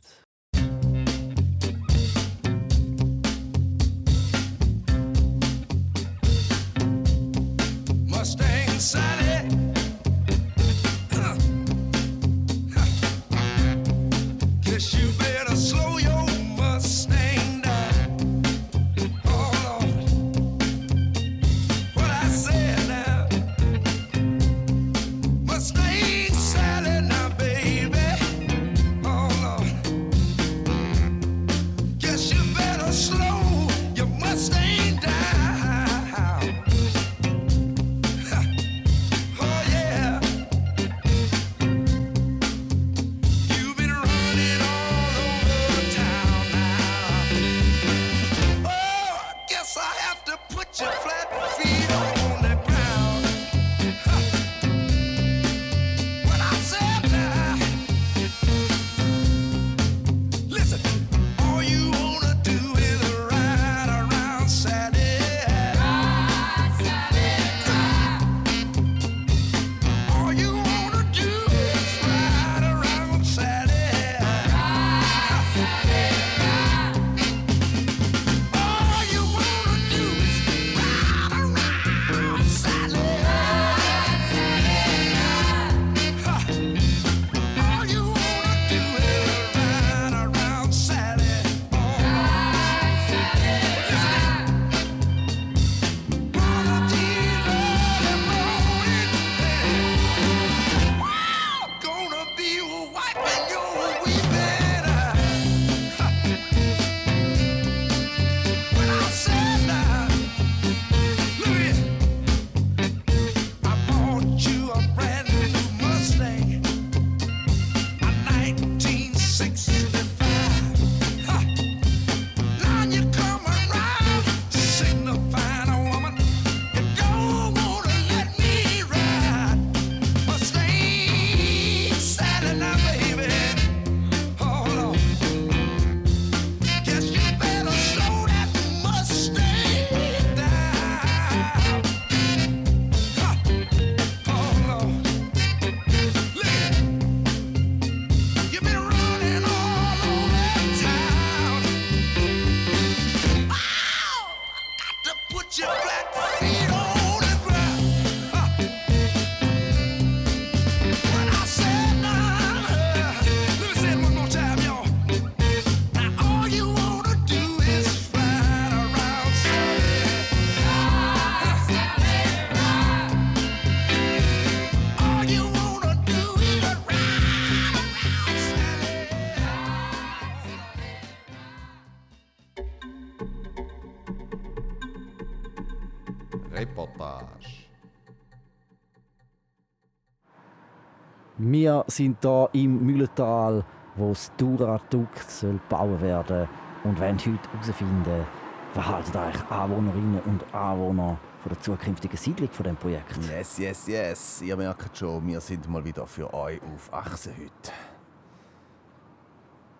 [191.61, 193.63] Wir sind hier im Mühlental,
[193.95, 196.47] wo das Duradukt soll gebaut werden
[196.83, 198.25] und wollen heute herausfinden,
[198.73, 203.15] was halten eigentlich Anwohnerinnen und Anwohner von der zukünftigen Siedlung von dem Projekt.
[203.29, 204.41] Yes, yes, yes.
[204.41, 207.71] Ihr merkt schon, wir sind mal wieder für euch auf Achse heute.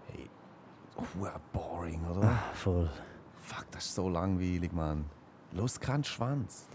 [0.06, 0.30] Hey,
[0.96, 2.28] hure boring, oder?
[2.28, 2.92] Ah, voll.
[3.42, 5.06] Fuck, das ist so langweilig, Mann.
[5.52, 6.68] Los, kein Schwanz.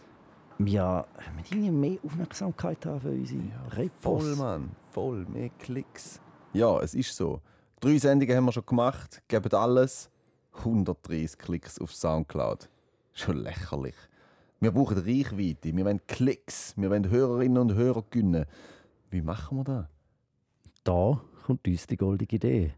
[0.58, 1.04] Wir
[1.36, 3.42] müssen irgendwie mehr Aufmerksamkeit haben für unsere
[3.76, 4.24] Repos.
[4.24, 4.70] Voll, Mann.
[4.96, 6.22] Voll, mehr Klicks.
[6.54, 7.42] Ja, es ist so.
[7.80, 10.08] Drei Sendungen haben wir schon gemacht, geben alles.
[10.54, 12.70] 130 Klicks auf Soundcloud.
[13.12, 13.94] Schon lächerlich.
[14.58, 18.46] Wir brauchen Reichweite, wir wollen Klicks, wir wollen Hörerinnen und Hörer gewinnen.
[19.10, 19.84] Wie machen wir das?
[20.82, 22.72] Da kommt uns die goldige Idee.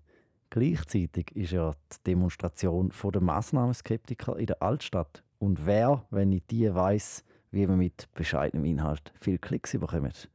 [0.50, 5.22] Gleichzeitig ist ja die Demonstration von der Massnahmenskeptiker in der Altstadt.
[5.38, 10.28] Und wer, wenn nicht die weiß, wie man mit bescheidenem Inhalt viel Klicks bekommt?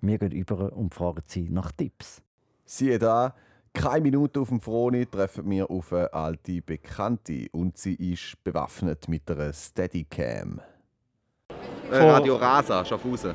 [0.00, 2.22] Wir gehen über und fragen sie nach Tipps.
[2.64, 3.34] Siehe da,
[3.72, 9.08] keine Minute auf dem Froni treffen wir auf eine alte Bekannte und sie ist bewaffnet
[9.08, 10.60] mit einer Steadicam.
[11.90, 13.34] Äh, Radio Rasa, Schaffhausen.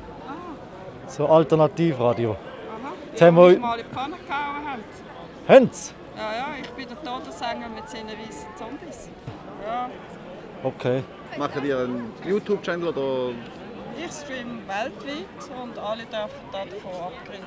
[1.06, 2.32] So Alternativradio.
[2.32, 2.92] Aha.
[3.10, 4.82] Jetzt haben wir- mal in die Pfanne gehauen haben.
[5.46, 5.94] Hönz?
[6.16, 9.08] Ja, ja, ich bin der Todessänger mit seinen weißen Zombies.
[9.66, 9.90] Ja,
[10.62, 11.02] Okay.
[11.36, 13.34] Machen ihr einen YouTube-Channel oder
[13.98, 17.44] ich streame weltweit und alle dürfen davon abgreifen.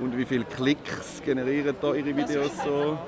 [0.00, 2.98] und wie viele Klicks generieren da Ihre Videos ist so?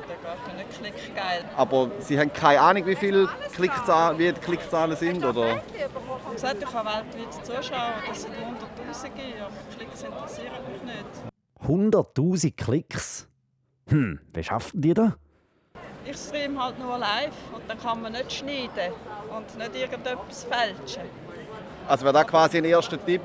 [0.79, 1.45] Klickgeil.
[1.57, 5.63] Aber Sie haben keine Ahnung, wie viele Klickzahlen, wie die Klickzahlen sind, oder?
[5.75, 5.83] Ich
[6.43, 11.95] habe weltweit Zuschauer, das sind Hunderttausende, aber Klicks interessieren mich nicht.
[11.95, 13.29] 100.000 Klicks?
[13.89, 15.13] Hm, wie schaffen die das?
[16.07, 18.93] Ich streame halt nur live und dann kann man nicht schneiden
[19.35, 21.24] und nicht irgendetwas fälschen.
[21.87, 23.21] Also wäre da quasi ein erster Tipp,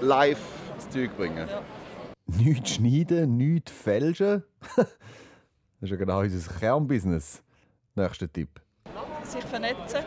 [0.00, 0.40] live
[0.76, 1.48] das Zeug bringen.
[1.48, 1.62] Ja.
[2.26, 4.44] Nichts schneiden, nichts fälschen.
[4.76, 4.86] das
[5.80, 7.42] ist ja genau unser Kernbusiness.
[7.94, 8.60] Nächster Tipp.
[9.22, 10.04] Sich vernetzen.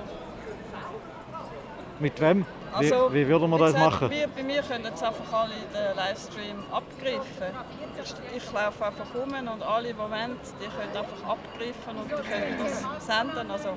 [1.99, 2.45] Mit wem?
[2.73, 4.09] Also, wie, wie würden wir wie das gesagt, machen?
[4.11, 7.55] Wir, bei mir können jetzt einfach alle den Livestream abgreifen.
[8.03, 12.29] Ich, ich laufe einfach rum und alle, die wollen, die können einfach abgreifen und die
[12.29, 13.49] können das senden.
[13.49, 13.69] Also,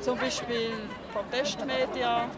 [0.00, 0.72] zum Beispiel
[1.12, 2.28] Protestmedia,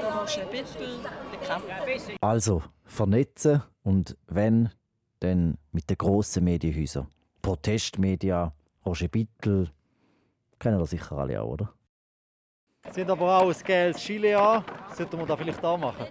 [0.00, 0.98] der Roger Bittel,
[1.32, 2.18] die kennt man.
[2.20, 4.70] Also, vernetzen und wenn,
[5.20, 7.08] dann mit den grossen Medienhäusern.
[7.40, 8.52] Protestmedia,
[8.84, 9.70] Roger Bittel,
[10.58, 11.72] kennen wir sicher alle auch, oder?
[12.90, 14.64] Sie haben aber auch ein geiles Chile an.
[14.94, 16.06] Sollten wir das vielleicht auch machen?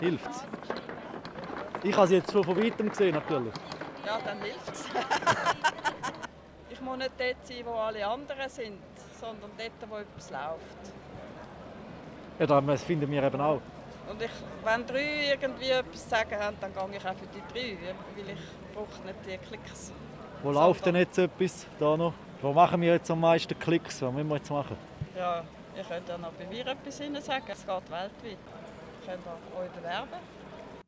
[0.00, 0.44] Hilft's?
[1.82, 3.52] Ich habe sie jetzt schon von weitem gesehen, natürlich.
[4.06, 4.84] Ja, dann hilft es.
[6.70, 8.78] ich muss nicht dort sein, wo alle anderen sind,
[9.20, 10.94] sondern dort, wo etwas läuft.
[12.38, 13.60] Ja, das finden wir eben auch.
[14.10, 14.30] Und ich,
[14.64, 17.78] wenn drei irgendwie etwas zu sagen haben, dann gehe ich auch für die drei,
[18.16, 19.92] weil ich brauche nicht die Klicks.
[20.42, 21.66] Wo läuft denn jetzt etwas?
[21.78, 22.14] Da noch?
[22.40, 24.00] Wo machen wir jetzt am meisten Klicks?
[24.00, 24.76] Was müssen wir jetzt machen?
[25.16, 25.44] Ja,
[25.76, 27.44] ihr könnt ja noch bei mir etwas hinein sagen.
[27.46, 28.10] Es geht weltweit.
[28.24, 28.36] Ihr
[29.06, 30.08] könnt auch euch bewerben.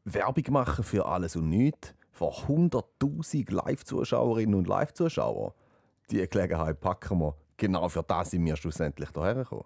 [0.04, 5.54] Werbung machen für alles und nichts vor 100.000 Live-Zuschauerinnen und Live-Zuschauer.
[6.10, 7.34] Die Gelegenheit packen wir.
[7.62, 9.62] Genau für das sind wir schlussendlich hierher gekommen.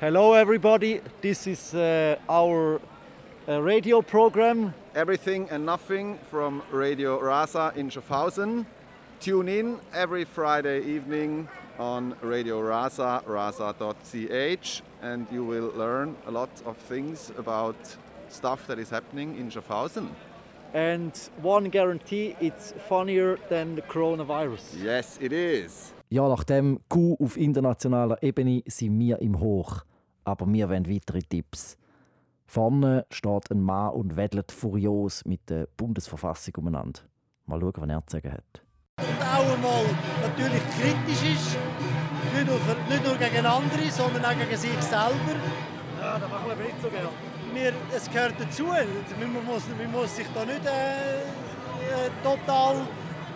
[0.00, 2.80] Hello everybody, this is uh, our
[3.46, 4.72] uh, radio program.
[4.94, 8.64] Everything and Nothing from Radio Rasa in Schaffhausen.
[9.20, 16.62] Tune in every Friday evening on Radio Rasa, rasa.ch, and you will learn a lot
[16.64, 17.76] of things about
[18.30, 20.08] stuff that is happening in Schaffhausen.
[20.72, 24.82] And one guarantee, it's funnier than the coronavirus.
[24.82, 25.92] Yes, it is.
[26.08, 29.84] Ja, nach dem Coup auf internationaler Ebene sind wir im Hoch.
[30.24, 31.76] Aber wir wollen weitere Tipps.
[32.46, 37.00] Vorne steht ein Mann und wedelt furios mit der Bundesverfassung umeinander.
[37.46, 38.62] Mal schauen, was er zu sagen hat.
[38.98, 39.84] auch einmal
[40.22, 41.58] natürlich kritisch ist.
[42.34, 45.36] Nicht nur, für, nicht nur gegen andere, sondern auch gegen sich selber.
[46.00, 47.08] Ja, das machen wir nicht so gerne.
[47.52, 48.66] Wir, es gehört dazu.
[48.66, 52.86] Man muss, man muss sich da nicht äh, äh, total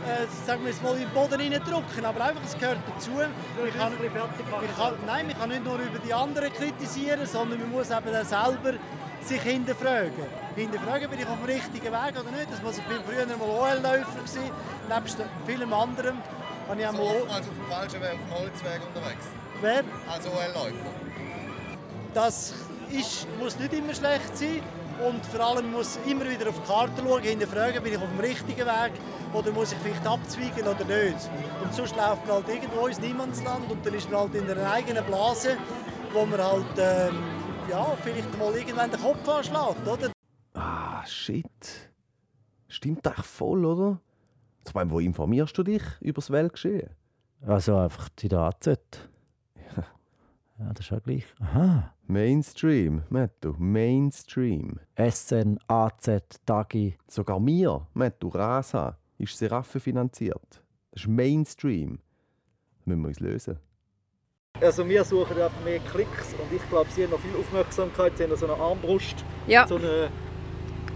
[0.06, 2.04] äh, sagen wir es mal, in den Boden reindrücken.
[2.04, 3.10] Aber einfach, es gehört dazu.
[3.10, 3.30] Man
[3.78, 7.90] kann, man kann, nein, man kann nicht nur über die anderen kritisieren, sondern man muss
[7.90, 8.78] eben auch selber
[9.22, 10.26] sich hinterfragen.
[10.56, 12.50] Hinterfragen, bin ich auf dem richtigen Weg oder nicht?
[12.50, 14.50] Das muss ich bin früher mal OL-Läufer gewesen,
[14.88, 16.16] nebst vielem anderen.
[16.68, 19.26] Habe ich auch mal Also auf dem falschen Weg, auf dem Holzweg unterwegs.
[19.60, 19.84] Wer?
[20.08, 20.90] Als OL-Läufer.
[22.14, 22.54] Das
[22.90, 24.62] ist, muss nicht immer schlecht sein.
[25.06, 28.20] Und vor allem muss immer wieder auf die Karte schauen, hinterfragen, bin ich auf dem
[28.20, 28.92] richtigen Weg
[29.32, 31.30] oder muss ich vielleicht abzweigen oder nicht.
[31.62, 34.70] Und sonst läuft man halt irgendwo ins Niemandsland und dann ist man halt in einer
[34.70, 35.56] eigenen Blase,
[36.12, 37.18] wo man halt ähm,
[37.70, 39.86] ja, vielleicht mal irgendwann den Kopf anschlägt.
[39.86, 40.12] Oder?
[40.54, 41.46] Ah, shit.
[42.68, 44.00] Stimmt echt voll, oder?
[44.66, 46.90] Ich meine, wo informierst du dich über das Weltgeschehen?
[47.46, 48.66] Also einfach in der AZ.
[48.66, 51.24] Ja, das ist ja gleich.
[51.40, 51.94] Aha.
[52.10, 54.80] Mainstream, Mattu, Mainstream.
[54.96, 56.08] SN, AZ,
[56.44, 56.96] Tagi.
[57.06, 60.60] Sogar mir, Mattu, Rasa, ist Seraffe finanziert.
[60.90, 62.00] Das ist Mainstream.
[62.78, 63.58] Das müssen wir uns lösen.
[64.60, 68.16] Also wir suchen einfach mehr Klicks und ich glaube, sie haben noch viel Aufmerksamkeit.
[68.16, 69.68] Sie haben noch so eine Armbrust, Ja.
[69.68, 70.10] so eine,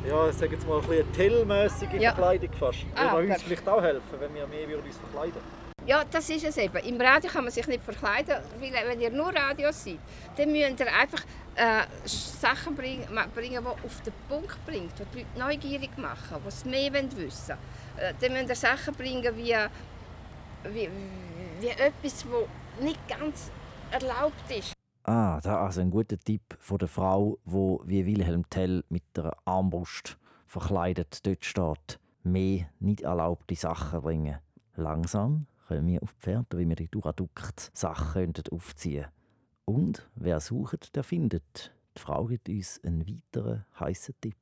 [0.09, 2.13] ja, ich sage jetzt mal ein bisschen Tell-mäßige Ja.
[2.13, 2.85] Verkleidung fast.
[2.97, 5.41] Ah, Würde uns vielleicht auch helfen, wenn wir mehr würden uns verkleiden
[5.87, 6.79] Ja, das ist es eben.
[6.79, 9.99] Im Radio kann man sich nicht verkleiden, weil wenn ihr nur Radio seid,
[10.35, 11.23] dann müsst ihr einfach
[11.57, 16.49] äh, Sachen bringen, bringen, die auf den Punkt bringen, die die Leute neugierig machen, die
[16.49, 17.57] es mehr wollen wissen
[17.99, 19.55] äh, Dann müsst ihr Sachen bringen wie,
[20.73, 20.89] wie,
[21.61, 23.51] wie etwas, das nicht ganz
[23.91, 24.73] erlaubt ist.
[25.03, 29.37] Ah, da also ein guter Tipp von der Frau, wo wie Wilhelm Tell mit der
[29.45, 30.17] Armbrust
[30.47, 32.01] verkleidet dort steht.
[32.23, 34.39] Mehr nicht erlaubte Sachen bringen.
[34.77, 39.07] Langsam kommen wir auf die Pferde, wie wir die Duradukt-Sachen könnten aufziehen
[39.65, 41.73] Und wer sucht, der findet.
[41.97, 44.37] Die Frau gibt uns einen weiteren heißen Tipp.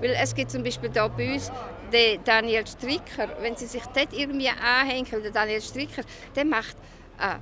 [0.00, 1.50] Weil es gibt zum Beispiel hier bei uns
[1.92, 3.28] den Daniel Stricker.
[3.40, 6.02] Wenn Sie sich dort irgendwie anhängen, der Daniel Stricker,
[6.34, 6.76] der macht
[7.18, 7.38] äh,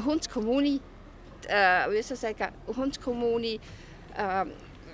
[0.00, 0.80] Hundskommuni,
[1.48, 3.58] äh, wie soll ich sagen, Hundskommuni,
[4.16, 4.44] äh,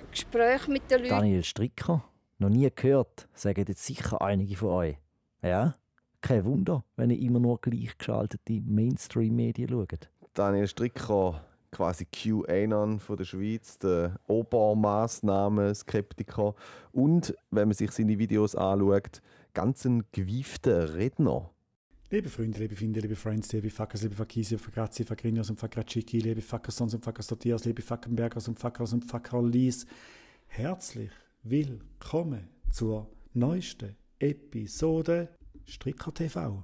[0.09, 1.09] Gespräche mit den Leuten.
[1.09, 2.03] Daniel Stricker?
[2.37, 4.97] Noch nie gehört, sagen jetzt sicher einige von euch.
[5.41, 5.75] Ja?
[6.21, 10.09] Kein Wunder, wenn ihr immer nur gleichgeschaltete Mainstream-Medien schaut.
[10.33, 16.55] Daniel Stricker, quasi QAnon von der Schweiz, der Obermaßnahmen-Skeptiker.
[16.91, 19.21] Und, wenn man sich seine Videos anschaut,
[19.53, 21.51] ganz ein gewiefter Redner.
[22.11, 26.41] Liebe Freunde, liebe Finde, liebe Friends, liebe Fuckers, liebe Fakisi, Fakrazzi, Fakrinios und Fakraciki, liebe
[26.41, 29.85] Fuckersons und Fuckerstotias, liebe Fackenbergers und Fuckers und Fackerlis,
[30.47, 31.11] herzlich
[31.43, 35.29] willkommen zur neuesten Episode
[35.69, 36.63] Stricker TV.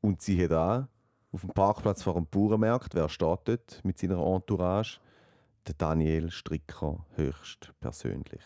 [0.00, 0.86] Und sie hat auch
[1.32, 5.00] auf dem Parkplatz vor dem Bauernmarkt, wer steht dort mit seiner Entourage?
[5.66, 8.42] Der Daniel Stricker höchst persönlich.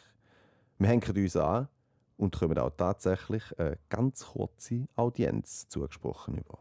[0.79, 1.69] Wir hängen uns an
[2.17, 6.59] und kommen auch tatsächlich eine ganz kurze Audienz zugesprochen über.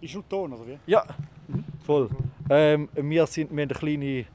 [0.00, 0.78] Ist schon Ton, oder wie?
[0.86, 1.06] Ja,
[1.84, 2.10] voll.
[2.50, 4.26] Ähm, wir, sind, wir haben eine kleine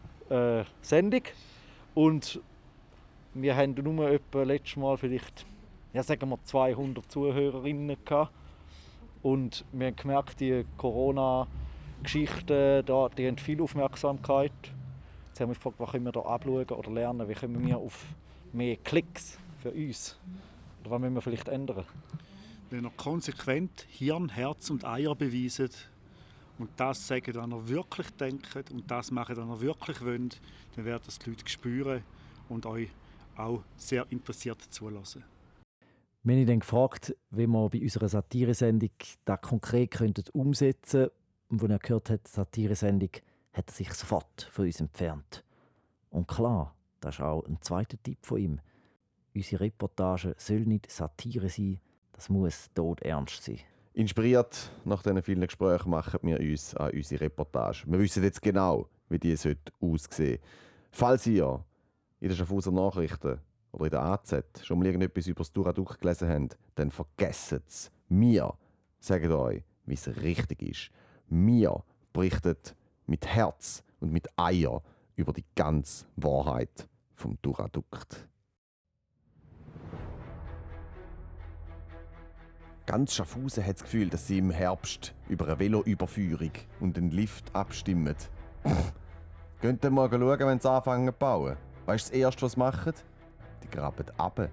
[0.62, 1.24] äh, Sendung
[1.94, 2.42] und
[3.34, 5.46] wir haben nur etwa letztes Mal vielleicht,
[5.94, 8.32] ja sagen wir 200 Zuhörerinnen gehabt.
[9.22, 14.52] Und wir haben gemerkt, die Corona-Geschichten, die haben viel Aufmerksamkeit.
[15.28, 18.04] Jetzt haben wir gefragt, was können wir da abschauen oder lernen, wie können wir auf
[18.52, 20.18] mehr Klicks für uns?
[20.82, 21.86] Oder was müssen wir vielleicht ändern?
[22.70, 25.90] Wenn ihr konsequent Hirn, Herz und Eier beweiset
[26.58, 30.42] und das sagt, was ihr wirklich denkt und das macht, was ihr wirklich wollt,
[30.76, 32.04] dann werden das die Leute spüren
[32.50, 32.90] und euch
[33.38, 35.24] auch sehr interessiert zulassen.
[36.24, 38.92] Wir haben dann gefragt, wie wir bei unserer Satiresendung
[39.26, 41.16] das konkret könnten umsetzen könnten.
[41.50, 43.10] Und als er gehört hat, Satiresendung,
[43.54, 45.44] hat er sich sofort von uns entfernt.
[46.12, 48.60] Und klar, das ist auch ein zweiter Tipp von ihm.
[49.34, 51.80] Unsere Reportage soll nicht Satire sein,
[52.14, 53.60] das muss todernst sein.
[53.94, 57.84] Inspiriert nach diesen vielen Gesprächen machen wir uns an unsere Reportage.
[57.88, 60.40] Wir wissen jetzt genau, wie die sollte aussehen
[60.92, 61.64] Falls ihr
[62.20, 63.40] in den Schaffhauser Nachrichten
[63.72, 67.92] oder in der AZ schon mal irgendetwas über das Duraduc gelesen habt, dann vergesst es.
[68.10, 68.54] Wir
[69.00, 70.92] sagen euch, wie es richtig ist.
[71.28, 72.58] Wir berichten
[73.08, 74.82] mit Herz und mit Eier
[75.16, 78.28] über die ganze Wahrheit vom Duradukt.
[82.86, 87.56] Ganz Schaffhausen hat das Gefühl, dass sie im Herbst über eine Veloüberführung und einen Lift
[87.56, 88.16] abstimmen.
[89.62, 91.56] Könnt ihr mal schauen, wenn sie anfangen zu bauen?
[91.86, 92.94] Weißt du, das Erste, was sie machen?
[93.64, 94.50] Die graben ab.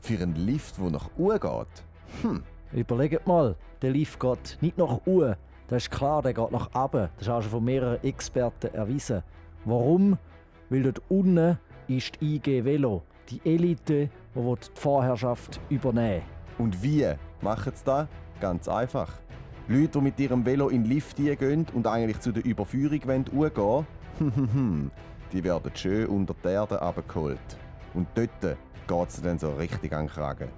[0.00, 2.22] Für einen Lift, der nach Uhr geht.
[2.22, 2.42] Hm.
[2.72, 5.36] Überlegt mal, der Lift geht nicht nach oben.
[5.68, 7.08] Das ist klar, der geht nach oben.
[7.16, 9.22] Das ist auch schon von mehreren Experten erwiesen.
[9.64, 10.18] Warum?
[10.70, 11.58] Weil dort unten
[11.88, 16.22] ist die IG Velo, die Elite, die die Vorherrschaft übernehmen
[16.58, 17.06] Und wie
[17.40, 18.08] machen sie das?
[18.40, 19.12] Ganz einfach.
[19.68, 23.54] Leute, die mit ihrem Velo in den Lift gehen und eigentlich zu der Überführung wollen,
[23.54, 24.90] gehen,
[25.32, 27.38] die werden schön unter die Erde abgeholt.
[27.96, 28.40] Und dort
[28.86, 30.48] geht es dann so richtig an den Kragen.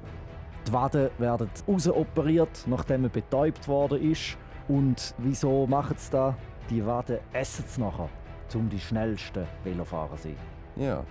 [0.67, 4.37] Die Waden werden rausoperiert, nachdem er betäubt worden ist.
[4.67, 6.35] Und wieso machen sie das?
[6.69, 8.11] Die Waden essen es nachher,
[8.55, 10.37] um die schnellsten Velofahrer zu sein.
[10.77, 11.05] Ja.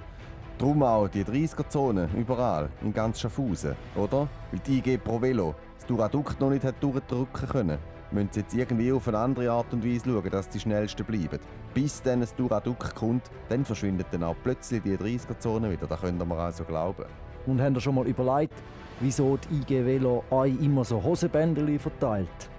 [0.59, 4.27] Drum auch die 30er-Zone überall, in ganz Schaffhausen, oder?
[4.51, 7.77] Weil die IG Pro Velo das Duradukt noch nicht hat durchdrücken können,
[8.11, 11.39] müssen sie jetzt irgendwie auf eine andere Art und Weise schauen, dass die schnellsten bleiben.
[11.73, 16.21] Bis dann ein Duradukt kommt, dann verschwindet dann auch plötzlich die 30er-Zone wieder, das könnt
[16.21, 17.05] ihr mir also glauben.
[17.45, 18.53] Und habt ihr schon mal überlegt,
[18.99, 22.49] wieso die IG Velo euch immer so Hosenbändeli verteilt?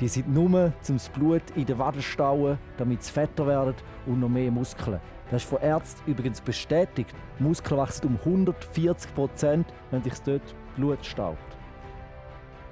[0.00, 3.74] Die sind nur zum das Blut in den Waden stauen, damit sie fetter werden
[4.06, 5.00] und noch mehr Muskeln.
[5.30, 7.14] Das ist von Ärzten übrigens bestätigt.
[7.38, 11.56] Muskeln wachsen um 140 Prozent, wenn sich dort Blut staubt.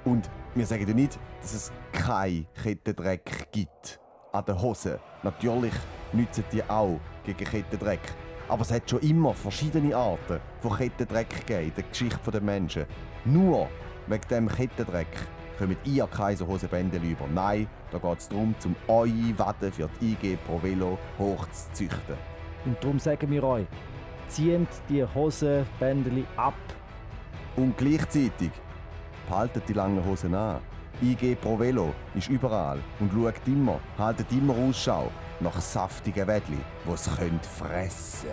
[0.05, 4.01] Und wir sagen ja nicht, dass es keinen Kettendreck gibt
[4.33, 4.97] an den Hosen.
[5.23, 5.73] Natürlich
[6.11, 8.01] nützen die auch gegen Kettendreck.
[8.49, 12.85] Aber es hat schon immer verschiedene Arten von Kettendreck gegeben in der Geschichte der Menschen.
[13.23, 13.69] Nur
[14.07, 15.07] wegen dem Kettendreck
[15.57, 17.25] kommt ihr keine so Hosenbändel über.
[17.33, 22.17] Nein, da geht es darum, zum eure Waden für die IG Pro Velo hochzuzüchten.
[22.65, 23.67] Und darum sagen wir euch,
[24.27, 26.55] zieht die Hosenbändeli ab.
[27.55, 28.51] Und gleichzeitig
[29.29, 30.59] behaltet die langen Hosen an.
[31.01, 36.91] IG Pro Velo ist überall und schaut immer, haltet immer Ausschau nach saftigen Wädli, die
[36.91, 38.29] es könnt fressen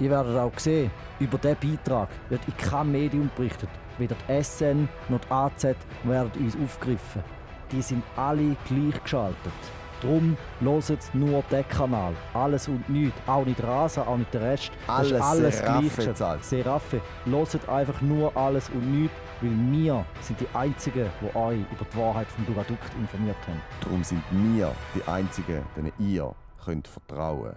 [0.00, 3.68] Ihr werdet auch sehen, über diesen Beitrag wird in keinem Medium berichtet.
[3.98, 5.64] Weder die SN noch die AZ
[6.04, 7.24] werden uns aufgegriffen.
[7.72, 9.52] Die sind alle gleichgeschaltet.
[10.00, 12.14] Drum loset nur den Kanal.
[12.32, 13.20] Alles und nichts.
[13.26, 14.70] Auch nicht Rasa, auch nicht der Rest.
[14.86, 16.44] Das ist Alles alles Seraffe zahlt.
[16.44, 17.00] Seraffe.
[17.26, 21.98] Loset einfach nur alles und nichts, weil wir sind die Einzigen, die euch über die
[21.98, 23.60] Wahrheit vom Duradukt informiert haben.
[23.80, 26.34] Darum sind wir die Einzigen, denen ihr
[26.64, 27.54] könnt vertrauen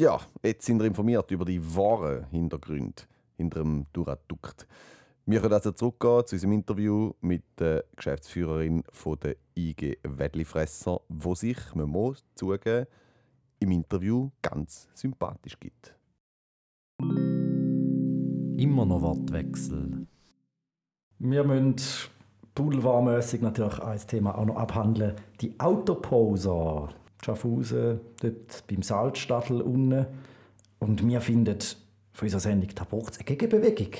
[0.00, 3.02] Ja, jetzt sind wir informiert über die wahren Hintergründe
[3.36, 4.68] hinter dem Duradukt.
[5.30, 11.34] Wir können also zurückgehen zu unserem Interview mit der Geschäftsführerin von der IG Wedlifresser, wo
[11.34, 12.86] sich, man muss zugeben,
[13.60, 15.94] im Interview ganz sympathisch gibt.
[18.56, 20.06] Immer noch Wortwechsel.
[21.18, 21.76] Wir müssen
[22.54, 25.14] boulevardmässig natürlich ein Thema auch noch abhandeln.
[25.42, 26.88] Die Autoposer.
[27.22, 30.06] Schaffhausen, dort beim Salzstadel unten.
[30.78, 31.58] Und wir finden
[32.14, 33.90] von unserer Sendung, da braucht es eine Gegenbewegung.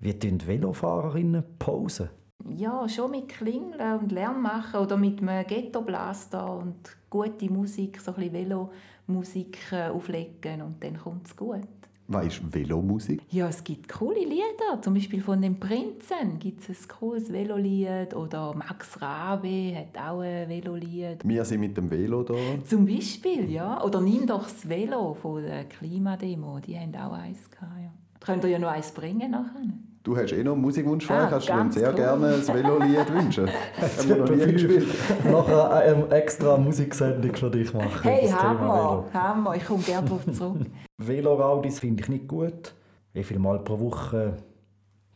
[0.00, 2.10] Wie tun Velofahrerinnen posen?
[2.56, 6.76] Ja, schon mit Klingeln und Lärm machen oder mit einem Ghetto-Blaster und
[7.10, 8.68] gute Musik, so ein bisschen
[9.08, 11.66] Velomusik äh, auflegen und dann kommt es gut.
[12.06, 13.20] Was ist Velomusik?
[13.28, 18.14] Ja, es gibt coole Lieder, zum Beispiel von den Prinzen gibt es ein cooles Velolied
[18.14, 21.20] oder Max Rabe hat auch ein Velolied.
[21.24, 22.34] Wir sind mit dem Velo da.
[22.64, 23.84] Zum Beispiel, ja.
[23.84, 27.90] Oder nimm doch das Velo von der Klimademo, die haben auch eins gehabt, ja.
[28.20, 29.68] Könnt ihr ja noch eins bringen nachher.
[30.08, 32.18] Du hast eh noch einen Musikwunsch frei, Ah, kannst du dir ganz sehr klar.
[32.18, 33.46] gerne ein Velolied wünschen.
[33.76, 34.86] Haben wir noch nie gespielt.
[35.22, 37.90] Nachher eine extra Musiksendung für dich machen.
[38.04, 39.04] Hey, Hammer.
[39.12, 40.62] Hammer, ich komme gerne darauf zurück.
[40.96, 42.72] Veloraudis finde ich nicht gut.
[43.12, 44.38] Wie viel Mal pro Woche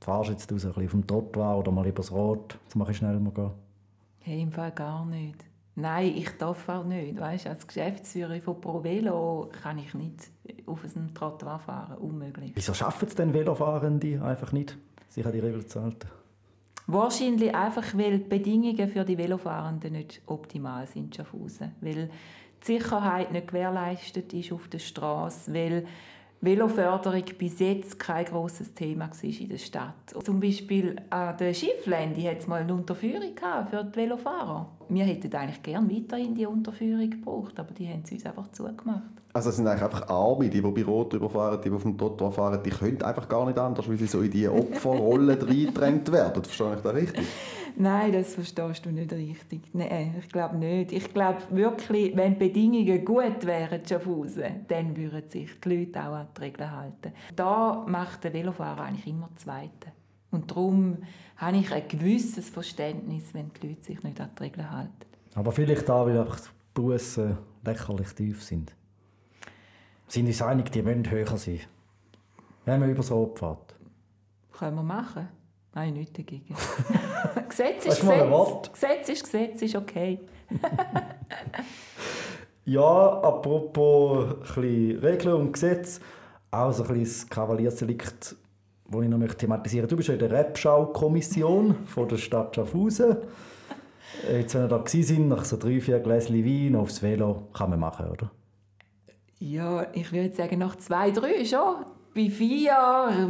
[0.02, 2.58] fahrst du jetzt raus, ein bisschen auf dem Trottoir oder mal übers Rot?
[2.64, 3.50] Jetzt mache ich schnell mal gehen.
[4.18, 5.42] Hey, im Fall gar nicht.
[5.74, 7.18] Nein, ich darf auch nicht.
[7.18, 10.30] Weißt, als Geschäftsführerin von ProVelo kann ich nicht
[10.66, 11.96] auf einem Trottoir fahren.
[11.98, 12.52] Unmöglich.
[12.54, 14.76] Wieso schaffen es denn Velofahrende einfach nicht,
[15.08, 16.08] sich an die Regeln zu halten?
[16.86, 21.72] Wahrscheinlich einfach, weil die Bedingungen für die Velofahrenden nicht optimal sind in Schaffhausen.
[21.80, 22.10] Weil
[22.62, 25.86] die Sicherheit nicht gewährleistet ist auf der Straße, weil
[26.44, 29.94] Veloförderung bis jetzt kein grosses Thema war in der Stadt.
[30.24, 33.30] Zum Beispiel an der Schifflände hat es mal eine Unterführung
[33.70, 34.66] für die Velofahrer.
[34.88, 39.22] Wir hätten eigentlich gerne weiterhin die Unterführung gebraucht, aber die haben sie uns einfach zugemacht.
[39.32, 41.96] Also es sind eigentlich einfach Arme, die, die bei Rot überfahren, die, die auf dem
[41.96, 46.10] Trottoir fahren, die können einfach gar nicht anders, weil sie so in die Opferrolle reingedrängt
[46.10, 46.42] werden.
[46.42, 47.26] Verstehe ich das richtig?
[47.76, 49.62] Nein, das verstehst du nicht richtig.
[49.72, 50.92] Nein, ich glaube nicht.
[50.92, 56.14] Ich glaube wirklich, wenn die Bedingungen gut wären, Schaffhausen, dann würden sich die Leute auch
[56.14, 57.12] an die Regeln halten.
[57.34, 59.92] Da macht der Velofahrer eigentlich immer Zweite.
[60.30, 60.98] Und darum
[61.36, 65.06] habe ich ein gewisses Verständnis, wenn die Leute sich nicht an die Regeln halten.
[65.34, 68.74] Aber vielleicht auch, weil einfach die Bussen lächerlich tief sind.
[70.08, 71.60] Sind uns einig, die müssen höher sein.
[72.64, 73.74] Wenn man über so fährt.
[74.52, 75.28] Können wir machen?
[75.74, 76.54] Nein, nichts dagegen.
[77.48, 78.72] Gesetz ist Gesetz.
[78.72, 80.20] Gesetz ist Gesetz, ist okay.
[82.64, 86.00] Ja, apropos ein Regeln und Gesetz,
[86.52, 88.36] auch so ein bisschen das Kavaliersdelikt,
[88.88, 89.88] das ich noch thematisieren möchte.
[89.88, 93.16] Du bist ja in der Rebschau-Kommission von der Stadt Schaffhausen.
[94.30, 97.80] Jetzt, wenn wir da sind, nach so drei, vier Gläschen Wein aufs Velo, kann man
[97.80, 98.30] machen, oder?
[99.40, 101.84] Ja, ich würde sagen, nach zwei, drei schon.
[102.14, 102.72] Bei vier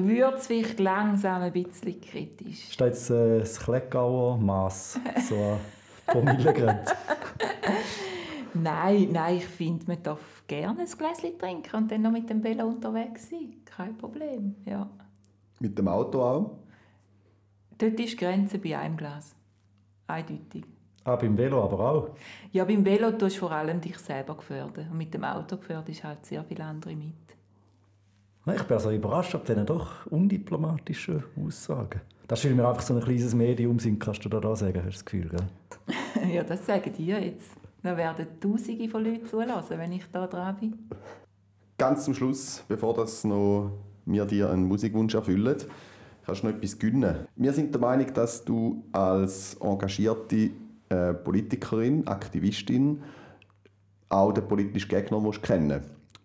[0.00, 2.70] wird es vielleicht langsam ein bisschen kritisch.
[2.70, 5.58] Ist da jetzt äh, das Kleckauer Mass so an
[6.06, 6.94] Promillegrenze?
[8.54, 12.44] Nein, nein, ich finde, man darf gerne ein Gläschen trinken und dann noch mit dem
[12.44, 13.54] Velo unterwegs sein.
[13.64, 14.90] Kein Problem, ja.
[15.58, 16.58] Mit dem Auto auch?
[17.78, 19.34] Dort ist die Grenze bei einem Glas.
[20.06, 20.64] Eindeutig.
[21.04, 22.10] Ah, beim Velo aber auch.
[22.52, 24.88] Ja, beim Velo tust du vor allem dich selber gefährden.
[24.90, 27.14] Und mit dem Auto gefährdest halt sehr viele andere mit.
[28.44, 32.00] Ich bin also überrascht ab diesen doch undiplomatischen Aussagen.
[32.26, 34.84] Das weil wir einfach so ein kleines Medium sind, kannst du da, da sagen, hast
[34.84, 36.32] du das Gefühl, gell?
[36.34, 37.52] ja, das sagen die jetzt.
[37.84, 40.88] Dann werden Tausende von Leuten zulassen, wenn ich da dran bin.
[41.78, 43.70] Ganz zum Schluss, bevor das noch
[44.06, 45.56] wir dir einen Musikwunsch erfüllen,
[46.26, 47.26] kannst du noch etwas gönnen.
[47.36, 50.50] Wir sind der Meinung, dass du als engagierte
[50.88, 53.02] äh, Politikerin, Aktivistin
[54.08, 55.82] auch den politischen Gegner musst kennen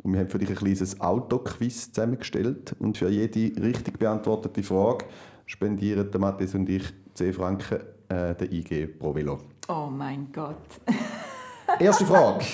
[0.08, 2.74] Und wir haben für dich ein kleines Autoquiz zusammengestellt.
[2.80, 5.04] Und für jede richtig beantwortete Frage
[5.46, 9.40] spendieren der Matthias und ich 10 Franken äh, der IG pro Velo.
[9.68, 10.56] Oh mein Gott.
[11.80, 12.46] Erste Frage.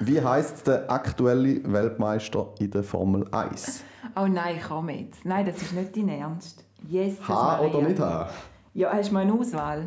[0.00, 3.84] Wie heißt der aktuelle Weltmeister in der Formel 1?
[4.16, 5.24] Oh nein, komm jetzt.
[5.24, 6.64] Nein, das ist nicht dein Ernst.
[6.88, 8.30] Jesus H oder nicht H?
[8.74, 9.86] Ja, hast du mal eine Auswahl?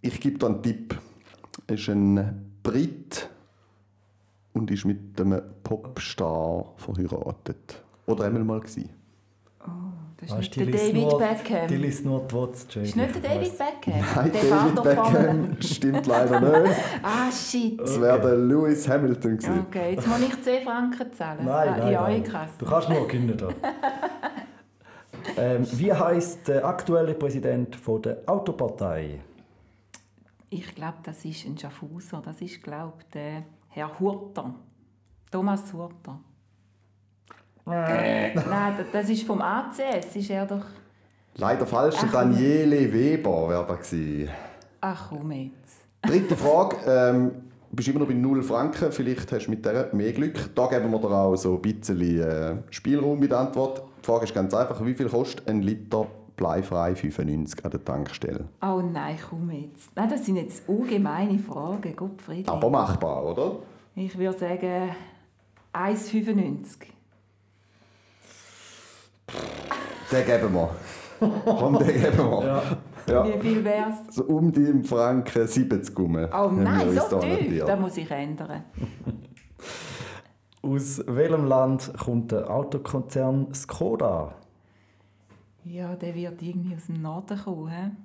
[0.00, 0.98] Ich gebe dir einen Tipp.
[1.66, 3.28] Er ist ein Brit
[4.54, 7.82] und ist mit einem Popstar verheiratet.
[8.06, 8.90] Oder einmal mal gewesen.
[10.16, 11.66] Das ist Weißt, nicht der David Beckham.
[11.68, 12.78] Die liest nur die.
[12.80, 13.58] Ist nicht der Ich David.
[13.58, 14.04] Beckham?
[14.14, 16.76] Nein, der David Beckham stimmt leider nicht.
[17.02, 17.80] Ah, shit.
[17.80, 19.66] Es wäre der Lewis Hamilton gewesen.
[19.68, 21.44] Okay, jetzt muss ich 10 Franken zahlen.
[21.44, 22.22] Nein, Ah, nein, Ja, nein.
[22.22, 22.50] ich krass.
[22.56, 23.48] Du kannst nur gewinnen da.
[25.36, 29.20] ähm, wie heißt der aktuelle Präsident von der Autopartei?
[30.50, 32.22] Ich glaube, das ist ein Schaffhauser.
[32.24, 33.42] Das ist, glaube ich, der
[33.74, 34.54] Herr Hurter.
[35.30, 36.18] Thomas Hurter.
[37.64, 38.34] Nein,
[38.92, 40.16] das- ist vom ACS.
[40.16, 40.64] Ist er doch...
[41.36, 41.96] Leider falsch.
[41.98, 44.28] Ach, Daniele Weber wäre da gewesen.
[44.82, 45.86] Ach komm jetzt.
[46.02, 46.76] Dritte Frage.
[46.86, 47.30] Ähm,
[47.70, 48.92] du bist immer noch bei 0 Franken.
[48.92, 50.54] Vielleicht hast du mit der mehr Glück.
[50.54, 53.82] Da geben wir dir auch so ein bisschen äh, Spielraum bei der Antwort.
[54.02, 54.84] Die Frage ist ganz einfach.
[54.84, 56.06] Wie viel kostet ein Liter
[56.42, 58.48] bleifrei 95 an der Tankstelle?
[58.60, 59.94] Oh nein, komm jetzt.
[59.94, 61.94] Nein, das sind jetzt allgemeine Fragen.
[61.94, 62.48] Gottfried.
[62.48, 63.56] Aber machbar, oder?
[63.94, 64.90] Ich würde sagen
[65.72, 66.86] 1,95.
[70.10, 70.70] Den geben wir.
[71.44, 72.62] Komm, den geben wir.
[73.06, 73.24] Ja.
[73.24, 73.94] Wie viel wär's?
[74.10, 76.26] So um die Franken 70 rum.
[76.32, 77.64] Oh nein, so da tief.
[77.64, 78.64] Das muss ich ändern.
[80.60, 84.34] Aus welchem Land kommt der Autokonzern Skoda?
[85.64, 87.96] Ja, der wird irgendwie aus dem Norden kommen.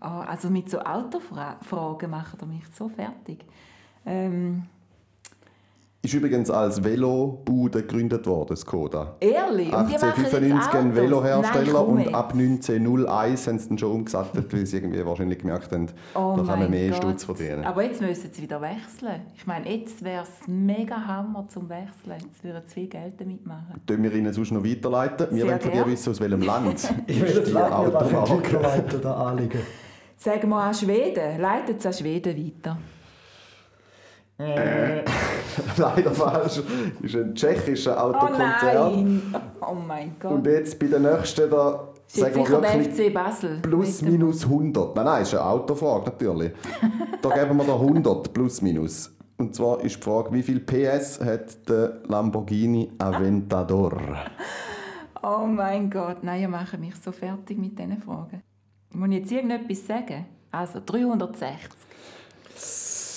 [0.00, 3.44] Ah, also mit so Autofragen macht er mich so fertig.
[4.06, 4.66] Ähm,
[6.00, 9.16] Ist übrigens als Velobude gegründet worden, Skoda.
[9.18, 9.72] ehrlich?
[9.74, 10.94] Und die machen jetzt 1895 ein?
[10.94, 15.72] Velohersteller Nein, und ab 1901 haben sie dann schon umgesattelt, weil sie irgendwie wahrscheinlich gemerkt
[15.72, 16.98] haben, Oh da kann man mehr Gott.
[16.98, 17.64] Stutz verdienen.
[17.64, 19.22] Aber jetzt müssen sie wieder wechseln.
[19.36, 22.18] Ich meine, jetzt wäre es mega Hammer zum Wechseln.
[22.22, 23.80] Jetzt würden sie viel Geld damit machen.
[23.84, 25.26] Können wir Ihnen sonst noch weiterleiten?
[25.30, 29.00] Wir Sehr wollen von dir wissen, aus welchem Land Ich will das die Land weiterleiten,
[29.02, 29.60] da anliegen.
[30.16, 31.40] Sagen wir an Schweden.
[31.40, 32.78] Leitet es an Schweden weiter.
[35.76, 36.62] Leider falsch.
[37.02, 39.22] ist ein tschechischer Oh Autokonzern.
[39.32, 39.34] nein!
[39.60, 40.30] Oh mein Gott.
[40.32, 43.58] Und jetzt bei den nächsten, da sagen wir der wirklich FC Basel.
[43.62, 44.94] plus minus 100.
[44.94, 46.52] Nein, nein, ist eine Autofrage natürlich.
[47.22, 49.12] da geben wir da 100 plus minus.
[49.38, 53.96] Und zwar ist die Frage, wie viel PS hat der Lamborghini Aventador?
[55.20, 58.40] Oh mein Gott, nein, ihr macht mich so fertig mit diesen Fragen.
[58.92, 60.26] Muss ich jetzt irgendetwas sagen?
[60.52, 61.68] Also 360.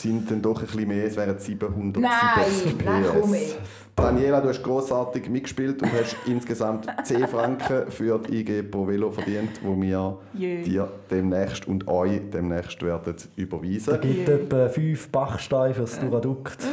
[0.02, 2.84] Sind dann doch ein bisschen mehr, es wären 770 Nein, PS.
[2.84, 3.58] nein, komm jetzt.
[3.96, 9.12] Daniela, du hast grossartig mitgespielt und hast insgesamt 10 Franken für die IG pro Velo
[9.12, 10.64] verdient, wo wir Jö.
[10.64, 13.92] dir demnächst und euch demnächst werden überweisen.
[13.94, 16.58] Da gibt es etwa fünf Bachsteine für das Duradukt.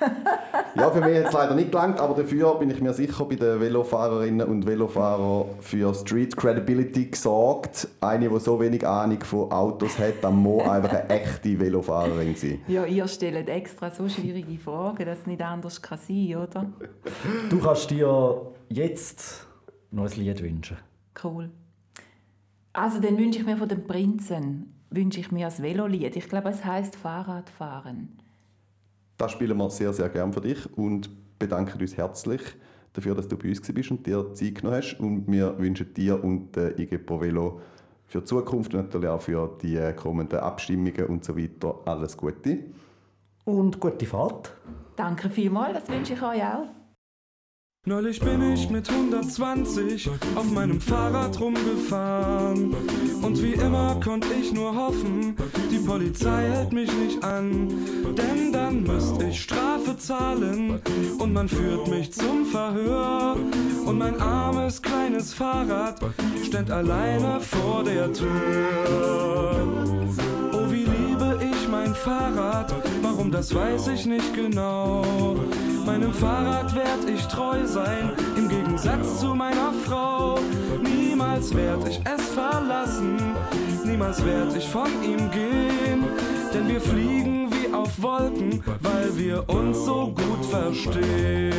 [0.76, 3.36] Ja, für mich hat es leider nicht gelangt, aber dafür bin ich mir sicher bei
[3.36, 7.86] den Velofahrerinnen und Velofahrern für Street Credibility gesorgt.
[8.00, 12.60] Eine, die so wenig Ahnung von Autos hat, dann muss einfach eine echte Velofahrerin sein.
[12.66, 16.66] Ja, ihr stellt extra so schwierige Fragen, dass es nicht anders kann sein oder?
[17.50, 19.46] Du kannst dir jetzt
[19.92, 20.76] noch ein Lied wünschen.
[21.22, 21.50] Cool.
[22.72, 26.16] Also dann wünsche ich mir von den Prinzen wünsche ich mir ein Velolied.
[26.16, 28.23] Ich glaube, es heißt Fahrradfahren.
[29.16, 32.40] Das spielen wir sehr, sehr gern für dich und bedanken uns herzlich
[32.92, 34.98] dafür, dass du bei uns bist und dir Zeit genommen hast.
[34.98, 37.60] Und wir wünschen dir und der IG Pro Velo
[38.06, 42.58] für die Zukunft und natürlich auch für die kommenden Abstimmungen und so weiter alles Gute.
[43.44, 44.54] Und gute Fahrt.
[44.96, 46.66] Danke vielmals, das wünsche ich euch auch.
[47.86, 52.74] Neulich bin ich mit 120 auf meinem Fahrrad rumgefahren.
[53.24, 55.36] Und wie immer konnte ich nur hoffen,
[55.70, 57.68] die Polizei hält mich nicht an.
[58.16, 60.80] Denn dann müsste ich Strafe zahlen
[61.18, 63.36] und man führt mich zum Verhör.
[63.86, 66.00] Und mein armes kleines Fahrrad
[66.42, 69.64] steht alleine vor der Tür.
[71.84, 72.72] mein Fahrrad.
[73.02, 75.36] Warum, das weiß ich nicht genau.
[75.84, 80.38] Meinem Fahrrad werd ich treu sein, im Gegensatz zu meiner Frau.
[81.34, 83.16] Niemals werd ich es verlassen,
[83.84, 86.04] niemals werd ich von ihm gehen.
[86.54, 91.52] Denn wir fliegen wie auf Wolken, weil wir uns so gut verstehen.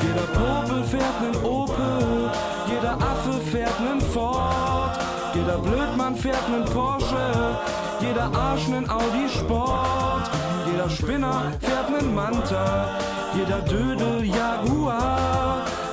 [0.00, 2.30] Jeder Popel fährt nen Opel,
[2.70, 4.98] jeder Affe fährt nen Ford,
[5.34, 7.58] jeder Blödmann fährt nen Porsche,
[8.00, 10.30] jeder Arsch nen Audi Sport,
[10.72, 12.96] jeder Spinner fährt nen Manta,
[13.34, 15.45] jeder Dödel Jaguar.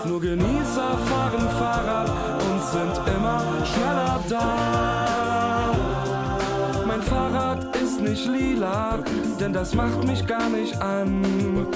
[0.05, 5.71] Nur Genießer fahren Fahrrad und sind immer schneller da.
[6.85, 8.99] Mein Fahrrad ist nicht lila,
[9.39, 11.67] denn das macht mich gar nicht an.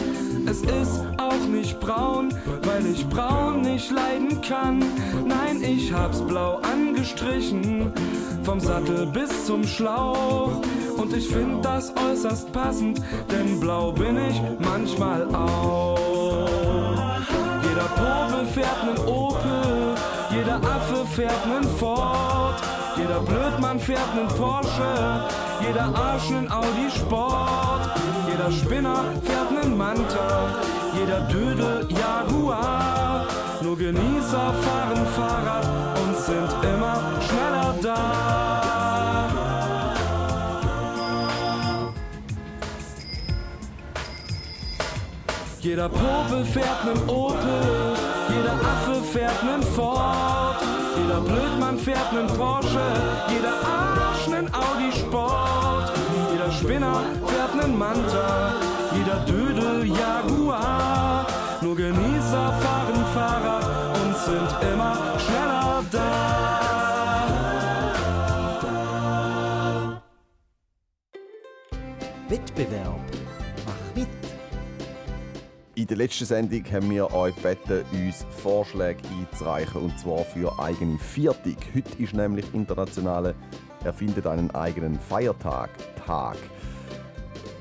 [0.46, 4.80] Es ist auch nicht braun, weil ich braun nicht leiden kann.
[5.26, 7.94] Nein, ich hab's blau angestrichen,
[8.44, 10.62] vom Sattel bis zum Schlauch.
[10.98, 13.02] Und ich find das äußerst passend,
[13.32, 16.17] denn blau bin ich manchmal auch.
[17.88, 19.96] Jeder Popel fährt nen Opel,
[20.30, 22.56] jeder Affe fährt nen Ford,
[22.98, 25.30] jeder Blödmann fährt nen Porsche,
[25.62, 27.90] jeder Arsch nen Audi Sport,
[28.30, 30.50] jeder Spinner fährt nen Manta,
[31.00, 33.26] jeder Dödel Jaguar.
[33.62, 35.68] Nur Genießer fahren Fahrrad
[36.04, 38.47] und sind immer schneller da.
[45.68, 47.60] Jeder Popel fährt nen Opel,
[48.30, 50.56] jeder Affe fährt nen Ford,
[50.96, 52.88] jeder Blödmann fährt nen Porsche,
[53.28, 55.92] jeder Arsch nen Audi Sport,
[56.32, 58.54] jeder Spinner fährt nen Manta,
[58.96, 61.28] jeder Dödel Jaguar.
[61.60, 63.66] Nur Genießer fahren Fahrrad
[64.00, 65.07] und sind immer
[75.88, 81.00] In der letzten Sendung haben wir euch gebeten, uns Vorschläge einzureichen, und zwar für eigene
[81.00, 81.56] Viertig.
[81.74, 83.34] Heute ist nämlich internationale
[83.86, 85.70] Erfindet einen eigenen Feiertag,
[86.06, 86.36] Tag.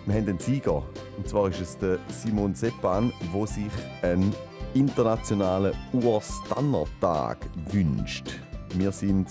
[0.07, 0.83] Wir haben einen Sieger,
[1.17, 3.71] und zwar ist es der Simon Seppan, der sich
[4.03, 4.35] einen
[4.75, 7.39] internationalen Urstannertag
[7.71, 8.41] wünscht.
[8.75, 9.29] Wir sind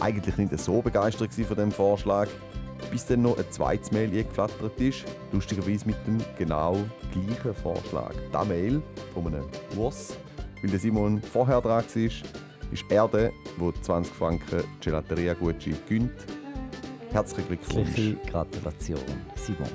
[0.00, 2.26] eigentlich nicht so begeistert von dem Vorschlag,
[2.90, 6.76] bis dann noch ein zweites Mail eingeflattert ist, lustigerweise mit dem genau
[7.12, 8.14] gleichen Vorschlag.
[8.32, 8.82] Das Mail
[9.12, 9.44] von einem
[9.76, 10.16] Urs,
[10.62, 12.04] weil der Simon vorher dran war,
[12.70, 16.12] ist er der, der 20 Franken Gelateria Gucci gönnt.
[17.10, 17.88] Herzlichen Glückwunsch.
[17.88, 19.00] Herzliche Gratulation,
[19.36, 19.68] Simon.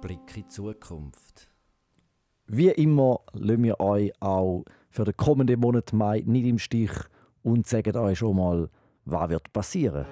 [0.00, 1.49] Blick in die Zukunft.
[2.52, 6.90] Wie immer lassen wir euch auch für den kommenden Monat Mai nicht im Stich
[7.44, 8.68] und sagen euch schon mal,
[9.04, 10.04] was wird passieren.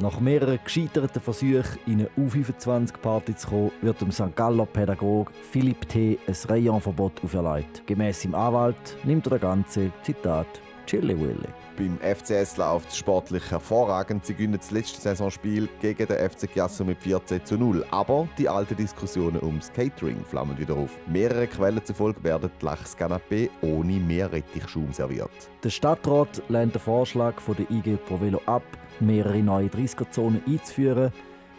[0.00, 4.34] Nach mehreren gescheiterten Versuchen, in eine U25-Party zu kommen, wird dem St.
[4.34, 6.18] Galler Pädagoge Philipp T.
[6.26, 7.86] ein Rayonverbot auferlegt.
[7.86, 10.46] Gemäss seinem Anwalt nimmt er das Ganze, Zitat,
[10.88, 11.48] Chili Willy.
[11.76, 14.24] Beim FCS läuft es sportlich hervorragend.
[14.24, 17.84] Sie gewinnen das letzte Saisonspiel gegen den FC Chiasso mit 14 zu 0.
[17.90, 20.90] Aber die alten Diskussionen ums Catering flammen wieder auf.
[21.06, 25.30] Mehrere Quellen zufolge werden die Lachskanapé ohne Meerrettichschaum serviert.
[25.62, 28.64] Der Stadtrat lehnt den Vorschlag von der IG Pro Velo ab,
[28.98, 31.12] mehrere neue 30er-Zonen einzuführen.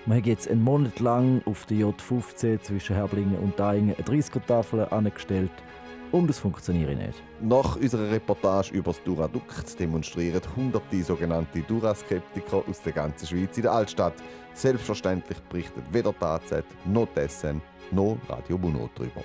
[0.08, 4.88] Man hat jetzt einen Monat lang auf der J15 zwischen Herblingen und Daingen eine 30er-Tafel
[4.90, 5.52] angestellt
[6.12, 7.22] und es funktioniert nicht.
[7.42, 13.64] Nach unserer Reportage über das Duradukt demonstrieren hunderte sogenannte Duraskeptiker aus der ganzen Schweiz in
[13.64, 14.14] der Altstadt.
[14.54, 19.24] Selbstverständlich berichtet weder die AZ noch die SN noch Radio Buno darüber.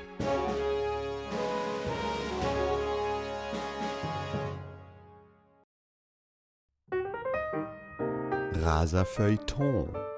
[8.63, 10.14] Rasa Feuilleton.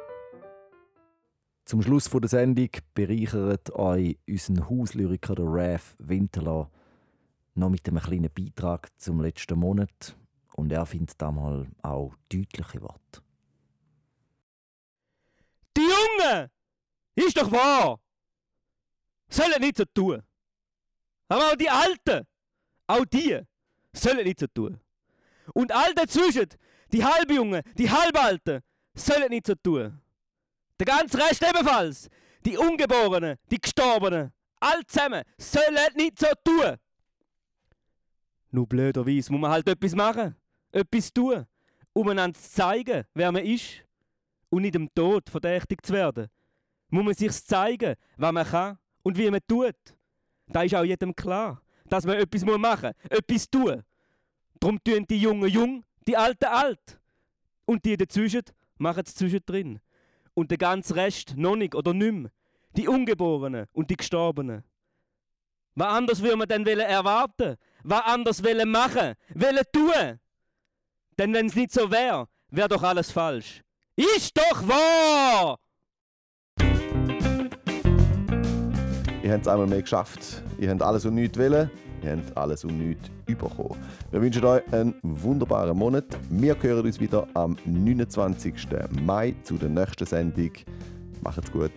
[1.67, 6.71] Zum Schluss der Sendung bereichert euch unseren Hauslyriker der Raf Winterler
[7.57, 10.17] noch mit einem kleinen Beitrag zum letzten Monat.
[10.55, 13.21] Und er findet da mal auch deutliche Worte.
[15.77, 16.51] Die Jungen!
[17.17, 17.99] Ist doch wahr!
[19.29, 20.23] Sollen nicht so tun.
[21.27, 22.29] Aber auch die Alten,
[22.87, 23.41] auch die,
[23.93, 24.79] sollen nicht so tun.
[25.53, 26.47] Und all dazwischen,
[26.93, 28.61] die Halbjungen, die Halbalten,
[28.95, 30.01] sollen nicht so tun.
[30.79, 32.09] Der ganze Rest ebenfalls.
[32.45, 36.77] Die Ungeborenen, die Gestorbenen, all zusammen, sollen nicht so tun.
[38.51, 40.37] Nur blöderweise muss man halt etwas machen,
[40.71, 41.47] etwas tun,
[41.93, 43.83] um einander zu zeigen, wer man ist.
[44.49, 46.29] Und nicht dem Tod verdächtig zu werden.
[46.89, 49.75] Muss man sich zeigen, was man kann und wie man tut.
[50.47, 51.61] Da ist auch jedem klar.
[51.89, 53.83] dass man etwas machen muss, etwas tun.
[54.61, 57.01] Darum tun die Jungen jung, die Alten alt.
[57.65, 58.43] Und die dazwischen
[58.79, 59.81] machen es zwischendrin.
[60.37, 62.29] Und der ganze Rest noch nicht oder nimmer.
[62.77, 64.63] Die Ungeborenen und die Gestorbenen.
[65.75, 67.57] Was anders würde man denn erwarten?
[67.83, 69.15] Was anders wollen machen?
[69.35, 70.21] Wollen tun?
[71.19, 73.63] Denn wenn es nicht so wäre, wäre doch alles falsch.
[73.97, 75.59] Ist doch wahr!
[79.23, 80.43] Ihr habt es einmal mehr geschafft.
[80.59, 81.71] Ihr habt alles und nichts wollen.
[82.07, 83.77] Habt alles und nichts bekommen.
[84.11, 86.05] Wir wünschen euch einen wunderbaren Monat.
[86.31, 88.55] Wir hören uns wieder am 29.
[89.05, 90.53] Mai zu der nächsten Sendung.
[91.23, 91.73] Macht's gut.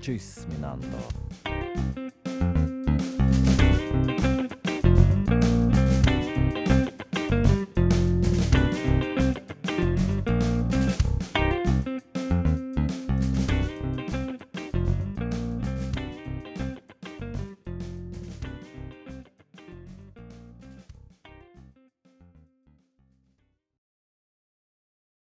[0.00, 1.65] Tschüss miteinander.